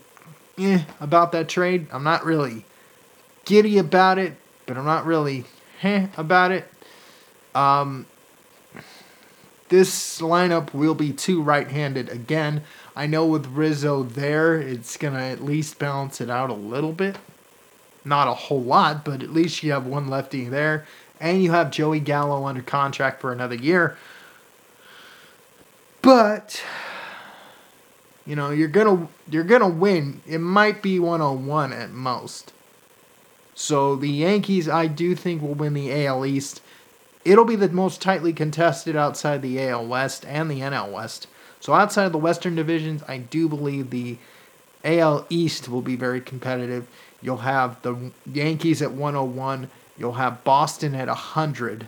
eh, 0.58 0.84
about 1.00 1.32
that 1.34 1.50
trade. 1.50 1.88
I'm 1.92 2.04
not 2.04 2.24
really 2.26 2.66
giddy 3.46 3.78
about 3.78 4.18
it 4.18 4.38
but 4.66 4.78
I'm 4.78 4.86
not 4.86 5.06
really 5.06 5.46
heh 5.80 6.08
about 6.18 6.52
it. 6.52 6.66
Um, 7.56 8.06
this 9.70 10.22
lineup 10.22 10.74
will 10.74 10.96
be 10.96 11.12
two 11.12 11.42
right-handed 11.42 12.10
again. 12.10 12.64
I 12.96 13.08
know 13.08 13.26
with 13.26 13.48
Rizzo 13.48 14.04
there, 14.04 14.56
it's 14.56 14.98
gonna 14.98 15.20
at 15.24 15.44
least 15.44 15.80
balance 15.80 16.22
it 16.22 16.30
out 16.30 16.50
a 16.50 16.54
little 16.54 16.92
bit. 16.92 17.18
Not 18.06 18.28
a 18.28 18.34
whole 18.34 18.62
lot, 18.62 19.04
but 19.04 19.24
at 19.24 19.34
least 19.34 19.64
you 19.64 19.72
have 19.72 19.86
one 19.86 20.08
lefty 20.08 20.46
there, 20.48 20.86
and 21.20 21.42
you 21.42 21.52
have 21.52 21.72
Joey 21.72 22.00
Gallo 22.00 22.46
under 22.46 22.62
contract 22.62 23.22
for 23.22 23.32
another 23.32 23.56
year. 23.56 23.98
But 26.02 26.62
you 28.26 28.36
know 28.36 28.52
you're 28.52 28.68
gonna 28.68 29.08
you're 29.30 29.44
gonna 29.44 29.70
win. 29.70 30.22
It 30.28 30.40
might 30.40 30.82
be 30.82 31.00
101 31.00 31.74
at 31.74 31.92
most. 31.92 32.54
So 33.56 33.96
the 33.96 34.10
Yankees, 34.10 34.68
I 34.68 34.88
do 34.88 35.16
think, 35.16 35.42
will 35.42 35.54
win 35.54 35.74
the 35.74 36.06
AL 36.06 36.26
East. 36.26 36.62
It'll 37.24 37.46
be 37.46 37.56
the 37.56 37.70
most 37.70 38.02
tightly 38.02 38.34
contested 38.34 38.96
outside 38.96 39.42
the 39.42 39.62
AL 39.62 39.88
West 39.88 40.26
and 40.26 40.52
the 40.52 40.60
NL 40.60 40.92
West. 40.92 41.28
So 41.64 41.72
outside 41.72 42.04
of 42.04 42.12
the 42.12 42.18
Western 42.18 42.56
divisions, 42.56 43.04
I 43.08 43.20
do 43.20 43.48
believe 43.48 43.90
the 43.90 44.18
AL 44.84 45.26
East 45.30 45.70
will 45.70 45.82
be 45.82 45.96
very 45.96 46.20
competitive. 46.20 46.90
You'll 47.22 47.38
have 47.38 47.82
the 47.84 48.12
Yankees 48.30 48.82
at 48.82 48.92
101. 48.92 49.70
You'll 49.98 50.12
have 50.12 50.44
Boston 50.44 50.94
at 50.94 51.08
100. 51.08 51.88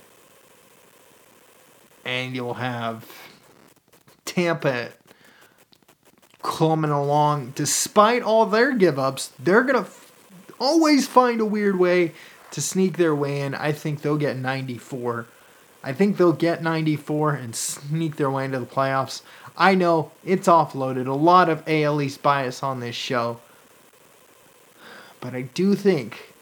And 2.06 2.34
you'll 2.34 2.54
have 2.54 3.06
Tampa 4.24 4.92
coming 6.42 6.92
along. 6.92 7.52
Despite 7.54 8.22
all 8.24 8.46
their 8.46 8.72
give 8.72 8.98
ups, 8.98 9.34
they're 9.38 9.64
going 9.64 9.84
to 9.84 9.92
always 10.58 11.06
find 11.06 11.42
a 11.42 11.46
weird 11.46 11.78
way 11.78 12.14
to 12.52 12.62
sneak 12.62 12.96
their 12.96 13.14
way 13.14 13.42
in. 13.42 13.54
I 13.54 13.74
think 13.74 14.04
they'll 14.04 14.16
get 14.16 14.38
94. 14.38 15.26
I 15.86 15.94
think 15.94 16.18
they'll 16.18 16.34
get 16.34 16.64
94 16.64 17.36
and 17.36 17.56
sneak 17.56 18.16
their 18.16 18.32
way 18.32 18.46
into 18.46 18.60
the 18.60 18.66
playoffs. 18.66 19.22
I 19.56 19.76
know 19.76 20.12
it's 20.26 20.48
offloaded 20.48 21.06
a 21.06 21.14
lot 21.14 21.48
of 21.48 21.64
AL 21.68 22.02
East 22.02 22.24
bias 22.24 22.64
on 22.64 22.80
this 22.80 22.96
show. 22.96 23.40
But 25.22 25.36
I 25.36 25.44
do 25.44 25.76
think 25.76 26.34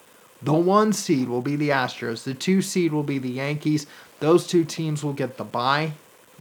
the 0.42 0.54
one 0.54 0.94
seed 0.94 1.28
will 1.28 1.42
be 1.42 1.58
the 1.58 1.70
Astros, 1.70 2.24
the 2.24 2.34
two 2.34 2.62
seed 2.62 2.94
will 2.94 3.04
be 3.04 3.20
the 3.20 3.30
Yankees. 3.30 3.86
Those 4.22 4.48
two 4.48 4.64
teams 4.64 5.04
will 5.04 5.14
get 5.14 5.36
the 5.36 5.44
bye. 5.44 5.92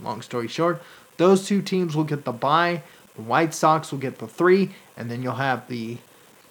Long 0.01 0.23
story 0.23 0.47
short, 0.47 0.81
those 1.17 1.45
two 1.47 1.61
teams 1.61 1.97
will 1.97 2.05
get 2.05 2.25
the 2.25 2.33
bye. 2.33 2.85
The 3.17 3.23
White 3.23 3.53
Sox 3.53 3.91
will 3.91 3.99
get 3.99 4.19
the 4.19 4.29
three, 4.29 4.71
and 4.97 5.11
then 5.11 5.23
you'll 5.23 5.35
have 5.35 5.67
the 5.69 5.99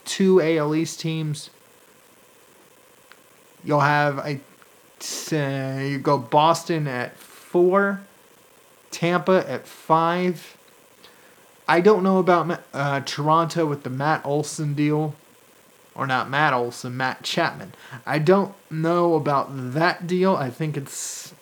two 0.03 0.41
AL 0.41 0.75
East 0.75 0.99
teams. 0.99 1.49
You'll 3.63 3.79
have 3.79 4.19
I 4.19 4.41
say 5.03 5.91
you 5.91 5.99
go 5.99 6.17
Boston 6.17 6.87
at 6.87 7.17
four, 7.17 8.01
Tampa 8.91 9.45
at 9.47 9.67
five. 9.67 10.57
I 11.67 11.79
don't 11.81 12.03
know 12.03 12.17
about 12.17 12.61
uh, 12.73 13.01
Toronto 13.01 13.65
with 13.65 13.83
the 13.83 13.89
Matt 13.89 14.25
Olson 14.25 14.73
deal, 14.73 15.15
or 15.95 16.05
not 16.07 16.29
Matt 16.29 16.53
Olson, 16.53 16.97
Matt 16.97 17.23
Chapman. 17.23 17.73
I 18.05 18.19
don't 18.19 18.53
know 18.69 19.15
about 19.15 19.49
that 19.73 20.07
deal. 20.07 20.35
I 20.35 20.49
think 20.49 20.77
it's. 20.77 21.33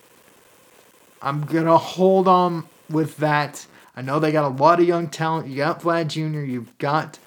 I'm 1.22 1.46
gonna 1.46 1.78
hold 1.78 2.28
on 2.28 2.66
with 2.90 3.18
that. 3.18 3.66
I 3.96 4.02
know 4.02 4.20
they 4.20 4.32
got 4.32 4.46
a 4.46 4.56
lot 4.56 4.80
of 4.80 4.88
young 4.88 5.10
talent. 5.10 5.48
You 5.48 5.58
got 5.58 5.82
Vlad 5.82 6.08
Jr. 6.08 6.40
You've 6.40 6.78
got 6.78 7.20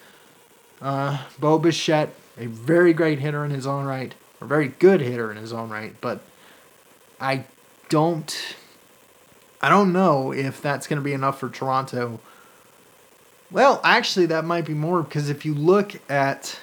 uh, 0.81 1.19
Bo 1.39 1.59
Bichette, 1.59 2.15
a 2.37 2.47
very 2.47 2.93
great 2.93 3.21
hitter 3.21 3.45
in 3.45 3.51
his 3.51 3.67
own 3.67 3.85
right, 3.85 4.15
a 4.43 4.47
very 4.47 4.69
good 4.69 5.01
hitter 5.01 5.31
in 5.31 5.37
his 5.37 5.53
own 5.53 5.71
right, 5.71 5.95
but 6.01 6.21
I 7.21 7.45
don't, 7.89 8.57
I 9.61 9.69
don't 9.69 9.93
know 9.93 10.33
if 10.33 10.61
that's 10.61 10.87
going 10.87 10.99
to 10.99 11.05
be 11.05 11.13
enough 11.13 11.39
for 11.39 11.49
Toronto. 11.49 12.21
Well, 13.51 13.81
actually, 13.85 14.27
that 14.27 14.45
might 14.45 14.65
be 14.65 14.75
more 14.75 15.03
because 15.03 15.29
if 15.29 15.45
you 15.45 15.55
look 15.55 16.01
at, 16.11 16.59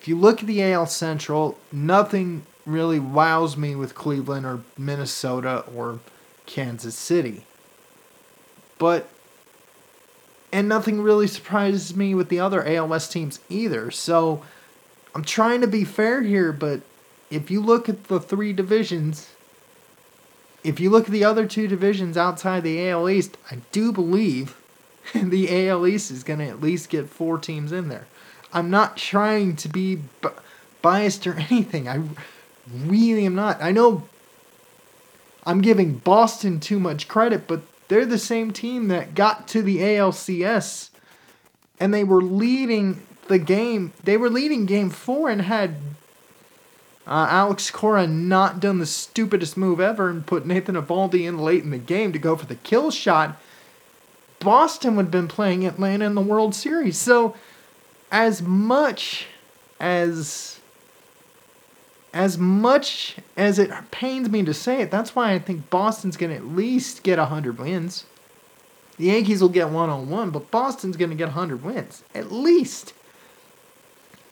if 0.00 0.08
you 0.08 0.16
look 0.16 0.40
at 0.40 0.46
the 0.46 0.62
AL 0.62 0.86
Central, 0.86 1.58
nothing 1.70 2.44
really 2.66 2.98
wows 2.98 3.56
me 3.56 3.74
with 3.74 3.94
Cleveland 3.94 4.46
or 4.46 4.60
Minnesota 4.76 5.64
or 5.74 6.00
Kansas 6.46 6.96
City. 6.96 7.44
But 8.78 9.08
and 10.52 10.68
nothing 10.68 11.00
really 11.00 11.26
surprises 11.26 11.96
me 11.96 12.14
with 12.14 12.28
the 12.28 12.38
other 12.38 12.64
ALS 12.66 13.08
teams 13.08 13.40
either. 13.48 13.90
So 13.90 14.42
I'm 15.14 15.24
trying 15.24 15.60
to 15.60 15.66
be 15.66 15.84
fair 15.84 16.22
here, 16.22 16.52
but 16.52 16.80
if 17.30 17.50
you 17.50 17.60
look 17.60 17.88
at 17.88 18.04
the 18.04 18.20
three 18.20 18.52
divisions, 18.52 19.30
if 20.64 20.80
you 20.80 20.90
look 20.90 21.06
at 21.06 21.10
the 21.10 21.24
other 21.24 21.46
two 21.46 21.68
divisions 21.68 22.16
outside 22.16 22.62
the 22.62 22.88
AL 22.88 23.08
East, 23.08 23.36
I 23.50 23.58
do 23.72 23.92
believe 23.92 24.56
the 25.14 25.68
AL 25.68 25.86
East 25.86 26.10
is 26.10 26.24
going 26.24 26.38
to 26.38 26.48
at 26.48 26.60
least 26.60 26.88
get 26.88 27.08
four 27.08 27.38
teams 27.38 27.72
in 27.72 27.88
there. 27.88 28.06
I'm 28.52 28.70
not 28.70 28.96
trying 28.96 29.56
to 29.56 29.68
be 29.68 30.00
biased 30.80 31.26
or 31.26 31.34
anything. 31.50 31.88
I 31.88 32.02
really 32.72 33.26
am 33.26 33.34
not. 33.34 33.62
I 33.62 33.72
know 33.72 34.04
I'm 35.44 35.60
giving 35.60 35.98
Boston 35.98 36.60
too 36.60 36.78
much 36.78 37.08
credit, 37.08 37.46
but 37.46 37.62
they're 37.88 38.06
the 38.06 38.18
same 38.18 38.52
team 38.52 38.88
that 38.88 39.14
got 39.14 39.48
to 39.48 39.62
the 39.62 39.78
ALCS 39.78 40.90
and 41.80 41.92
they 41.92 42.04
were 42.04 42.22
leading 42.22 43.04
the 43.32 43.38
game. 43.38 43.92
They 44.04 44.16
were 44.16 44.30
leading 44.30 44.66
game 44.66 44.90
four 44.90 45.28
and 45.30 45.42
had 45.42 45.76
uh, 47.06 47.26
Alex 47.30 47.70
Cora 47.70 48.06
not 48.06 48.60
done 48.60 48.78
the 48.78 48.86
stupidest 48.86 49.56
move 49.56 49.80
ever 49.80 50.08
and 50.08 50.24
put 50.24 50.46
Nathan 50.46 50.76
Eovaldi 50.76 51.26
in 51.26 51.38
late 51.38 51.64
in 51.64 51.70
the 51.70 51.78
game 51.78 52.12
to 52.12 52.18
go 52.18 52.36
for 52.36 52.46
the 52.46 52.54
kill 52.54 52.90
shot. 52.90 53.40
Boston 54.38 54.96
would 54.96 55.06
have 55.06 55.10
been 55.10 55.28
playing 55.28 55.66
Atlanta 55.66 56.04
in 56.04 56.14
the 56.14 56.20
World 56.20 56.54
Series. 56.54 56.98
So, 56.98 57.34
as 58.10 58.42
much 58.42 59.26
as 59.80 60.60
as 62.14 62.36
much 62.36 63.16
as 63.38 63.58
it 63.58 63.70
pains 63.90 64.28
me 64.28 64.44
to 64.44 64.52
say 64.52 64.82
it, 64.82 64.90
that's 64.90 65.16
why 65.16 65.32
I 65.32 65.38
think 65.38 65.70
Boston's 65.70 66.18
going 66.18 66.30
to 66.30 66.36
at 66.36 66.46
least 66.46 67.02
get 67.02 67.18
100 67.18 67.58
wins. 67.58 68.04
The 68.98 69.06
Yankees 69.06 69.40
will 69.40 69.48
get 69.48 69.70
one 69.70 69.88
on 69.88 70.10
one, 70.10 70.28
but 70.28 70.50
Boston's 70.50 70.98
going 70.98 71.10
to 71.10 71.16
get 71.16 71.28
100 71.28 71.64
wins. 71.64 72.04
At 72.14 72.30
least. 72.30 72.92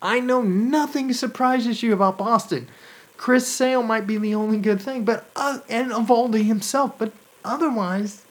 I 0.03 0.21
know 0.21 0.43
nothing 0.43 1.13
surprises 1.13 1.83
you 1.83 1.93
about 1.93 2.19
Boston. 2.19 2.69
Chris 3.17 3.47
Sale 3.47 3.83
might 3.83 4.07
be 4.07 4.17
the 4.17 4.35
only 4.35 4.59
good 4.59 4.81
thing, 4.81 5.05
but 5.05 5.27
uh, 5.37 5.59
and 5.69 5.91
Eovaldi 5.91 6.45
himself, 6.45 6.99
but 6.99 7.13
otherwise, 7.45 8.25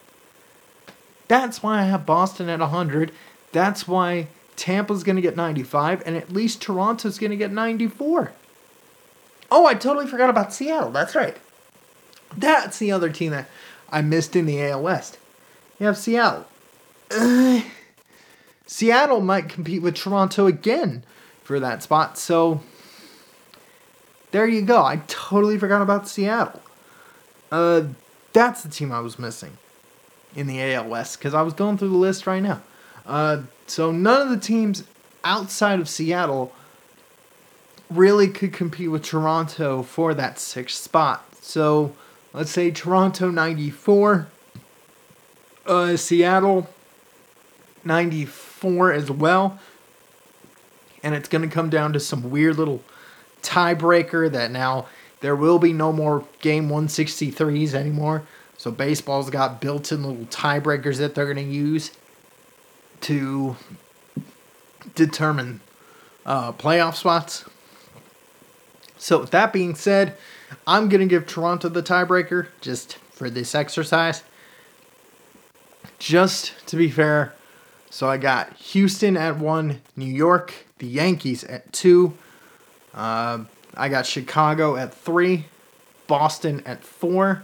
that's 1.28 1.62
why 1.62 1.82
I 1.82 1.84
have 1.84 2.08
Boston 2.08 2.50
at 2.50 2.60
100. 2.60 3.12
That's 3.52 3.88
why 3.88 4.28
Tampa's 4.56 5.04
going 5.04 5.16
to 5.16 5.22
get 5.22 5.36
95, 5.36 6.02
and 6.06 6.18
at 6.18 6.34
least 6.34 6.62
Toronto's 6.62 7.20
going 7.20 7.30
to 7.30 7.38
get 7.38 7.52
94. 7.52 8.32
Oh, 9.52 9.66
I 9.66 9.76
totally 9.76 10.08
forgot 10.08 10.30
about 10.30 10.54
Seattle. 10.54 10.92
That's 10.92 11.16
right. 11.16 11.38
That's 12.36 12.80
the 12.80 12.92
other 12.92 13.10
team 13.10 13.32
that 13.32 13.48
I 13.92 14.02
missed 14.02 14.36
in 14.36 14.46
the 14.46 14.62
AL 14.64 14.82
West. 14.82 15.20
You 15.80 15.86
have 15.86 15.98
Seattle. 15.98 16.46
Uh, 17.12 17.62
Seattle 18.66 19.22
might 19.22 19.50
compete 19.50 19.82
with 19.82 19.96
Toronto 19.96 20.46
again 20.48 21.04
for 21.50 21.60
that 21.60 21.82
spot. 21.82 22.16
So 22.16 22.62
there 24.30 24.48
you 24.48 24.62
go. 24.62 24.84
I 24.84 25.02
totally 25.08 25.58
forgot 25.58 25.82
about 25.82 26.08
Seattle. 26.08 26.62
Uh, 27.52 27.86
that's 28.34 28.62
the 28.62 28.70
team 28.70 28.92
I 28.92 29.00
was 29.00 29.18
missing 29.18 29.58
in 30.36 30.46
the 30.46 30.62
AL 30.62 30.88
West 30.88 31.18
because 31.18 31.34
I 31.34 31.42
was 31.42 31.56
going 31.56 31.80
through 31.80 31.90
the 31.90 31.98
list 31.98 32.28
right 32.28 32.44
now. 32.44 32.62
Uh, 33.04 33.42
so 33.66 33.92
none 33.92 34.22
of 34.22 34.30
the 34.30 34.38
teams 34.38 34.84
outside 35.24 35.80
of 35.80 35.90
Seattle 35.90 36.54
really 37.90 38.28
could 38.28 38.54
compete 38.54 38.92
with 38.92 39.02
Toronto 39.02 39.82
for 39.82 40.14
that 40.14 40.38
sixth 40.38 40.84
spot. 40.84 41.26
So 41.42 41.96
let's 42.32 42.52
say 42.52 42.70
Toronto 42.70 43.32
94, 43.32 44.28
uh, 45.66 45.98
Seattle 45.98 46.70
94 47.84 48.94
as 48.94 49.10
well. 49.10 49.60
And 51.04 51.16
it's 51.16 51.30
going 51.30 51.48
to 51.48 51.54
come 51.54 51.70
down 51.70 51.94
to 51.94 52.00
some 52.00 52.30
weird 52.30 52.58
little 52.58 52.84
tiebreaker 53.42 54.32
that 54.32 54.52
now 54.52 54.88
there 55.22 55.36
will 55.36 55.60
be 55.60 55.74
no 55.74 55.92
more 55.92 56.26
game 56.42 56.70
163s 56.70 57.74
anymore. 57.74 58.24
So 58.58 58.72
baseball's 58.72 59.30
got 59.30 59.62
built-in 59.62 60.04
little 60.04 60.26
tiebreakers 60.26 60.98
that 60.98 61.16
they're 61.16 61.32
going 61.32 61.48
to 61.48 61.54
use 61.54 61.92
to 63.02 63.56
determine 64.96 65.62
uh, 66.26 66.52
playoff 66.54 66.96
spots. 66.96 67.46
So 68.98 69.22
with 69.22 69.32
that 69.32 69.54
being 69.54 69.76
said, 69.76 70.18
I'm 70.68 70.90
going 70.90 71.00
to 71.02 71.08
give 71.08 71.26
Toronto 71.26 71.70
the 71.70 71.84
tiebreaker 71.84 72.48
just 72.60 72.96
for 73.12 73.30
this 73.30 73.56
exercise. 73.56 74.24
Just 75.98 76.68
to 76.68 76.76
be 76.76 76.90
fair, 76.90 77.34
so 77.90 78.10
I 78.10 78.18
got 78.18 78.54
Houston 78.58 79.18
at 79.18 79.38
one, 79.38 79.82
New 79.96 80.06
York, 80.06 80.54
the 80.78 80.88
Yankees 80.88 81.44
at 81.44 81.72
two. 81.74 82.18
Uh, 82.94 83.46
I 83.76 83.90
got 83.90 84.06
Chicago 84.06 84.76
at 84.76 84.94
three, 84.94 85.46
Boston 86.08 86.62
at 86.66 86.84
four, 86.84 87.44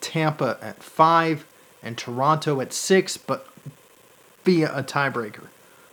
Tampa 0.00 0.58
at 0.60 0.82
five, 0.82 1.46
and 1.82 1.96
Toronto 1.96 2.60
at 2.60 2.72
six, 2.72 3.16
but 3.16 3.46
via 4.44 4.70
a 4.74 4.82
tiebreaker. 4.82 5.46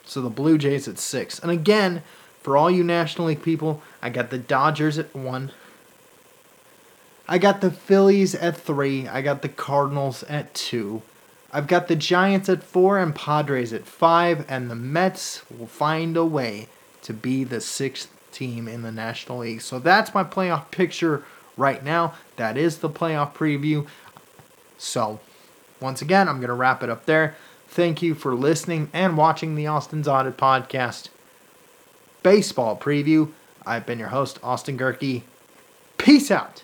So 0.05 0.21
the 0.21 0.29
Blue 0.29 0.57
Jays 0.57 0.87
at 0.87 0.99
six. 0.99 1.39
And 1.39 1.51
again, 1.51 2.03
for 2.41 2.57
all 2.57 2.69
you 2.69 2.83
National 2.83 3.27
League 3.27 3.41
people, 3.41 3.81
I 4.01 4.09
got 4.09 4.29
the 4.29 4.37
Dodgers 4.37 4.97
at 4.97 5.15
one. 5.15 5.51
I 7.27 7.37
got 7.37 7.61
the 7.61 7.71
Phillies 7.71 8.35
at 8.35 8.57
three. 8.57 9.07
I 9.07 9.21
got 9.21 9.41
the 9.41 9.49
Cardinals 9.49 10.23
at 10.23 10.53
two. 10.53 11.03
I've 11.55 11.67
got 11.67 11.87
the 11.87 11.95
Giants 11.95 12.49
at 12.49 12.63
four 12.63 12.97
and 12.97 13.13
Padres 13.13 13.73
at 13.73 13.85
five, 13.85 14.43
and 14.49 14.71
the 14.71 14.75
Mets 14.75 15.43
will 15.51 15.67
find 15.67 16.17
a 16.17 16.25
way 16.25 16.67
to 17.03 17.13
be 17.13 17.43
the 17.43 17.61
sixth 17.61 18.09
team 18.31 18.67
in 18.67 18.81
the 18.81 18.91
National 18.91 19.39
League. 19.39 19.61
So 19.61 19.77
that's 19.77 20.15
my 20.15 20.23
playoff 20.23 20.71
picture 20.71 21.23
right 21.55 21.83
now. 21.83 22.15
That 22.37 22.57
is 22.57 22.79
the 22.79 22.89
playoff 22.89 23.35
preview. 23.35 23.85
So, 24.79 25.19
once 25.79 26.01
again, 26.01 26.27
I'm 26.27 26.37
going 26.37 26.47
to 26.47 26.55
wrap 26.55 26.81
it 26.81 26.89
up 26.89 27.05
there. 27.05 27.35
Thank 27.67 28.01
you 28.01 28.15
for 28.15 28.33
listening 28.33 28.89
and 28.91 29.15
watching 29.15 29.53
the 29.53 29.67
Austin's 29.67 30.07
Audit 30.07 30.37
Podcast 30.37 31.09
baseball 32.23 32.75
preview. 32.75 33.31
I've 33.65 33.85
been 33.85 33.99
your 33.99 34.09
host, 34.09 34.39
Austin 34.41 34.77
Gehrke. 34.77 35.21
Peace 35.99 36.31
out. 36.31 36.63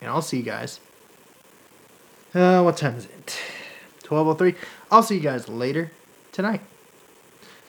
And 0.00 0.10
I'll 0.10 0.22
see 0.22 0.38
you 0.38 0.42
guys. 0.42 0.80
Uh, 2.34 2.62
what 2.62 2.78
time 2.78 2.96
is 2.96 3.04
it? 3.04 3.38
12.03. 4.06 4.54
I'll 4.90 5.02
see 5.02 5.16
you 5.16 5.20
guys 5.20 5.48
later 5.48 5.90
tonight. 6.32 6.60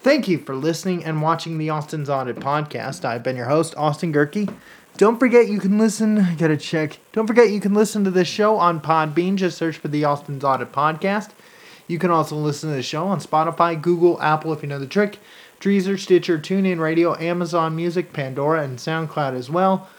Thank 0.01 0.27
you 0.27 0.37
for 0.37 0.55
listening 0.55 1.03
and 1.03 1.21
watching 1.21 1.57
the 1.57 1.69
Austin's 1.69 2.09
Audit 2.09 2.37
podcast. 2.37 3.03
I've 3.03 3.23
been 3.23 3.35
your 3.35 3.47
host, 3.47 3.75
Austin 3.75 4.13
Gehrke. 4.13 4.53
Don't 4.97 5.19
forget 5.19 5.47
you 5.47 5.59
can 5.59 5.77
listen, 5.77 6.17
I 6.19 6.35
gotta 6.35 6.57
check. 6.57 6.99
Don't 7.11 7.27
forget 7.27 7.51
you 7.51 7.59
can 7.59 7.73
listen 7.73 8.03
to 8.03 8.11
this 8.11 8.27
show 8.27 8.57
on 8.57 8.79
Podbean. 8.79 9.35
Just 9.35 9.57
search 9.57 9.77
for 9.77 9.89
the 9.89 10.05
Austin's 10.05 10.43
Audit 10.43 10.71
podcast. 10.71 11.31
You 11.87 11.99
can 11.99 12.11
also 12.11 12.35
listen 12.35 12.69
to 12.69 12.75
the 12.75 12.83
show 12.83 13.07
on 13.07 13.19
Spotify, 13.19 13.79
Google, 13.81 14.21
Apple 14.21 14.53
if 14.53 14.61
you 14.61 14.69
know 14.69 14.79
the 14.79 14.87
trick, 14.87 15.19
Deezer, 15.59 15.99
Stitcher, 15.99 16.37
TuneIn 16.37 16.79
Radio, 16.79 17.17
Amazon 17.17 17.75
Music, 17.75 18.13
Pandora, 18.13 18.63
and 18.63 18.77
SoundCloud 18.77 19.33
as 19.33 19.49
well. 19.49 19.89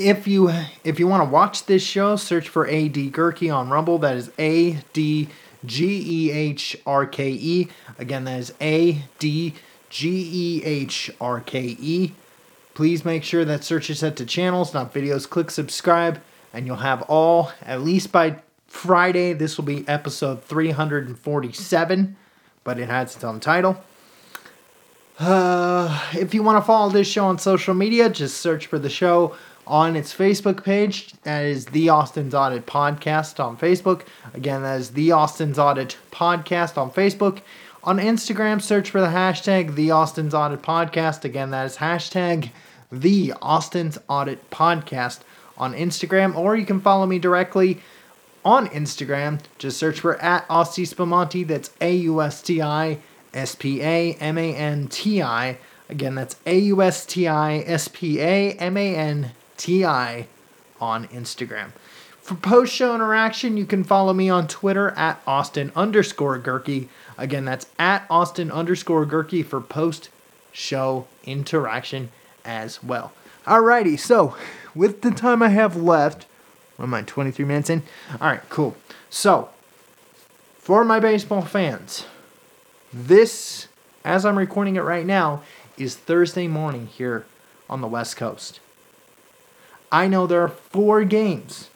If 0.00 0.26
you 0.26 0.50
if 0.82 0.98
you 0.98 1.06
want 1.06 1.28
to 1.28 1.30
watch 1.30 1.66
this 1.66 1.82
show, 1.82 2.16
search 2.16 2.48
for 2.48 2.66
AD 2.66 2.94
Gehrke 2.94 3.54
on 3.54 3.68
Rumble. 3.68 3.98
That 3.98 4.16
is 4.16 4.30
A 4.38 4.78
D 4.94 5.28
G 5.66 6.02
E 6.06 6.30
H 6.32 6.74
R 6.86 7.04
K 7.04 7.30
E. 7.30 7.68
Again, 7.98 8.24
that 8.24 8.40
is 8.40 8.54
A 8.62 9.02
D 9.18 9.54
G 9.90 10.08
E 10.08 10.64
H 10.64 11.10
R 11.20 11.40
K 11.40 11.76
E. 11.78 12.12
Please 12.72 13.04
make 13.04 13.22
sure 13.24 13.44
that 13.44 13.62
search 13.62 13.90
is 13.90 13.98
set 13.98 14.16
to 14.16 14.24
channels, 14.24 14.72
not 14.72 14.94
videos. 14.94 15.28
Click 15.28 15.50
subscribe, 15.50 16.22
and 16.54 16.66
you'll 16.66 16.76
have 16.76 17.02
all, 17.02 17.52
at 17.60 17.82
least 17.82 18.10
by 18.10 18.36
Friday, 18.68 19.34
this 19.34 19.58
will 19.58 19.66
be 19.66 19.86
episode 19.86 20.42
347, 20.44 22.16
but 22.64 22.78
it 22.78 22.88
has 22.88 23.16
its 23.16 23.24
own 23.24 23.38
title. 23.38 23.84
Uh, 25.18 26.02
if 26.14 26.32
you 26.32 26.42
want 26.42 26.56
to 26.56 26.66
follow 26.66 26.88
this 26.88 27.06
show 27.06 27.26
on 27.26 27.38
social 27.38 27.74
media, 27.74 28.08
just 28.08 28.38
search 28.38 28.66
for 28.66 28.78
the 28.78 28.88
show 28.88 29.36
on 29.70 29.94
its 29.94 30.12
Facebook 30.12 30.64
page. 30.64 31.12
That 31.22 31.44
is 31.44 31.66
the 31.66 31.90
Austin's 31.90 32.34
Audit 32.34 32.66
Podcast 32.66 33.42
on 33.42 33.56
Facebook. 33.56 34.02
Again, 34.34 34.64
that 34.64 34.80
is 34.80 34.90
the 34.90 35.12
Austin's 35.12 35.60
Audit 35.60 35.96
Podcast 36.10 36.76
on 36.76 36.90
Facebook. 36.90 37.38
On 37.84 37.98
Instagram, 37.98 38.60
search 38.60 38.90
for 38.90 39.00
the 39.00 39.06
hashtag 39.06 39.76
the 39.76 39.92
Austin's 39.92 40.34
Audit 40.34 40.60
Podcast. 40.60 41.24
Again, 41.24 41.50
that 41.52 41.66
is 41.66 41.76
hashtag 41.76 42.50
the 42.90 43.32
Austin's 43.40 43.96
Audit 44.08 44.50
Podcast 44.50 45.20
on 45.56 45.72
Instagram, 45.74 46.34
or 46.34 46.56
you 46.56 46.66
can 46.66 46.80
follow 46.80 47.06
me 47.06 47.20
directly 47.20 47.80
on 48.44 48.66
Instagram. 48.70 49.40
Just 49.56 49.78
search 49.78 50.00
for 50.00 50.20
at 50.20 50.44
Austi 50.50 50.82
Spamanti. 50.82 51.46
That's 51.46 51.70
A 51.80 51.94
U 51.94 52.20
S 52.20 52.42
T 52.42 52.60
I 52.60 52.98
S 53.32 53.54
P 53.54 53.80
A 53.82 54.14
M 54.14 54.36
A 54.36 54.52
N 54.52 54.88
T 54.88 55.22
I. 55.22 55.58
Again, 55.88 56.16
that's 56.16 56.34
A 56.44 56.58
U 56.58 56.82
S 56.82 57.06
T 57.06 57.28
I 57.28 57.58
S 57.58 57.86
P 57.86 58.20
A 58.20 58.52
M 58.54 58.76
A 58.76 58.96
N 58.96 59.30
T 59.60 59.84
I 59.84 60.26
on 60.80 61.06
Instagram. 61.08 61.72
For 62.22 62.34
post 62.34 62.72
show 62.72 62.94
interaction, 62.94 63.58
you 63.58 63.66
can 63.66 63.84
follow 63.84 64.14
me 64.14 64.30
on 64.30 64.48
Twitter 64.48 64.92
at 64.92 65.20
Austin 65.26 65.70
underscore 65.76 66.38
Gehrke. 66.38 66.88
Again, 67.18 67.44
that's 67.44 67.66
at 67.78 68.06
Austin 68.08 68.50
underscore 68.50 69.04
Gehrke 69.04 69.44
for 69.44 69.60
post 69.60 70.08
show 70.50 71.06
interaction 71.24 72.10
as 72.42 72.82
well. 72.82 73.12
Alrighty, 73.44 73.98
so 73.98 74.34
with 74.74 75.02
the 75.02 75.10
time 75.10 75.42
I 75.42 75.48
have 75.48 75.76
left, 75.76 76.24
what 76.76 76.86
am 76.86 76.94
I, 76.94 77.02
23 77.02 77.44
minutes 77.44 77.68
in? 77.68 77.82
Alright, 78.14 78.48
cool. 78.48 78.76
So, 79.10 79.50
for 80.56 80.84
my 80.86 81.00
baseball 81.00 81.42
fans, 81.42 82.06
this, 82.94 83.68
as 84.06 84.24
I'm 84.24 84.38
recording 84.38 84.76
it 84.76 84.84
right 84.84 85.04
now, 85.04 85.42
is 85.76 85.96
Thursday 85.96 86.48
morning 86.48 86.86
here 86.86 87.26
on 87.68 87.82
the 87.82 87.88
West 87.88 88.16
Coast. 88.16 88.60
I 89.92 90.06
know 90.06 90.26
there 90.26 90.42
are 90.42 90.48
four 90.48 91.04
games 91.04 91.70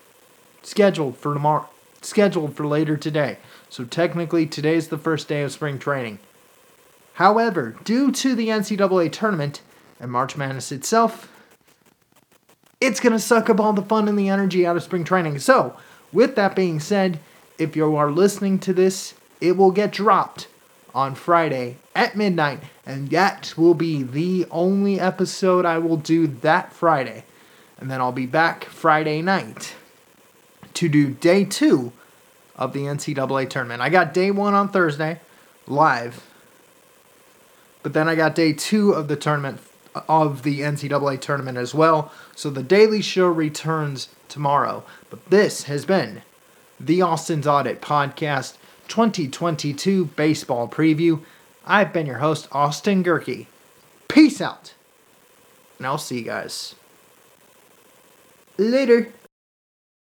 scheduled 0.62 1.16
for 1.16 1.34
tomorrow, 1.34 1.68
scheduled 2.00 2.54
for 2.54 2.66
later 2.66 2.96
today. 2.96 3.38
So 3.68 3.84
technically, 3.84 4.46
today's 4.46 4.88
the 4.88 4.98
first 4.98 5.26
day 5.28 5.42
of 5.42 5.52
spring 5.52 5.78
training. 5.78 6.20
However, 7.14 7.76
due 7.84 8.12
to 8.12 8.34
the 8.34 8.48
NCAA 8.48 9.10
tournament 9.10 9.62
and 9.98 10.10
March 10.10 10.36
Madness 10.36 10.70
itself, 10.72 11.30
it's 12.80 13.00
going 13.00 13.12
to 13.12 13.18
suck 13.18 13.48
up 13.50 13.60
all 13.60 13.72
the 13.72 13.82
fun 13.82 14.08
and 14.08 14.18
the 14.18 14.28
energy 14.28 14.66
out 14.66 14.76
of 14.76 14.82
spring 14.82 15.04
training. 15.04 15.38
So, 15.38 15.76
with 16.12 16.36
that 16.36 16.54
being 16.54 16.80
said, 16.80 17.18
if 17.58 17.74
you 17.74 17.96
are 17.96 18.10
listening 18.10 18.58
to 18.60 18.72
this, 18.72 19.14
it 19.40 19.56
will 19.56 19.70
get 19.70 19.92
dropped 19.92 20.48
on 20.94 21.14
Friday 21.14 21.76
at 21.94 22.16
midnight, 22.16 22.60
and 22.86 23.08
that 23.10 23.54
will 23.56 23.74
be 23.74 24.02
the 24.02 24.46
only 24.50 25.00
episode 25.00 25.64
I 25.64 25.78
will 25.78 25.96
do 25.96 26.26
that 26.26 26.72
Friday. 26.72 27.24
And 27.80 27.90
then 27.90 28.00
I'll 28.00 28.12
be 28.12 28.26
back 28.26 28.64
Friday 28.64 29.22
night 29.22 29.74
to 30.74 30.88
do 30.88 31.10
day 31.10 31.44
two 31.44 31.92
of 32.56 32.72
the 32.72 32.80
NCAA 32.80 33.48
tournament. 33.48 33.80
I 33.80 33.88
got 33.88 34.14
day 34.14 34.30
one 34.30 34.54
on 34.54 34.68
Thursday, 34.68 35.20
live. 35.66 36.24
But 37.82 37.92
then 37.92 38.08
I 38.08 38.14
got 38.14 38.34
day 38.34 38.52
two 38.52 38.92
of 38.92 39.08
the 39.08 39.16
tournament 39.16 39.60
of 40.08 40.42
the 40.42 40.60
NCAA 40.60 41.20
tournament 41.20 41.58
as 41.58 41.74
well. 41.74 42.12
So 42.34 42.50
the 42.50 42.62
Daily 42.62 43.02
Show 43.02 43.28
returns 43.28 44.08
tomorrow. 44.28 44.84
But 45.10 45.30
this 45.30 45.64
has 45.64 45.84
been 45.84 46.22
the 46.80 47.02
Austin's 47.02 47.46
Audit 47.46 47.80
Podcast 47.80 48.56
2022 48.88 50.06
Baseball 50.06 50.68
Preview. 50.68 51.22
I've 51.66 51.92
been 51.92 52.06
your 52.06 52.18
host, 52.18 52.48
Austin 52.52 53.04
Gehrke. 53.04 53.46
Peace 54.08 54.40
out. 54.40 54.74
And 55.78 55.86
I'll 55.86 55.98
see 55.98 56.18
you 56.18 56.24
guys 56.24 56.74
Later. 58.58 59.12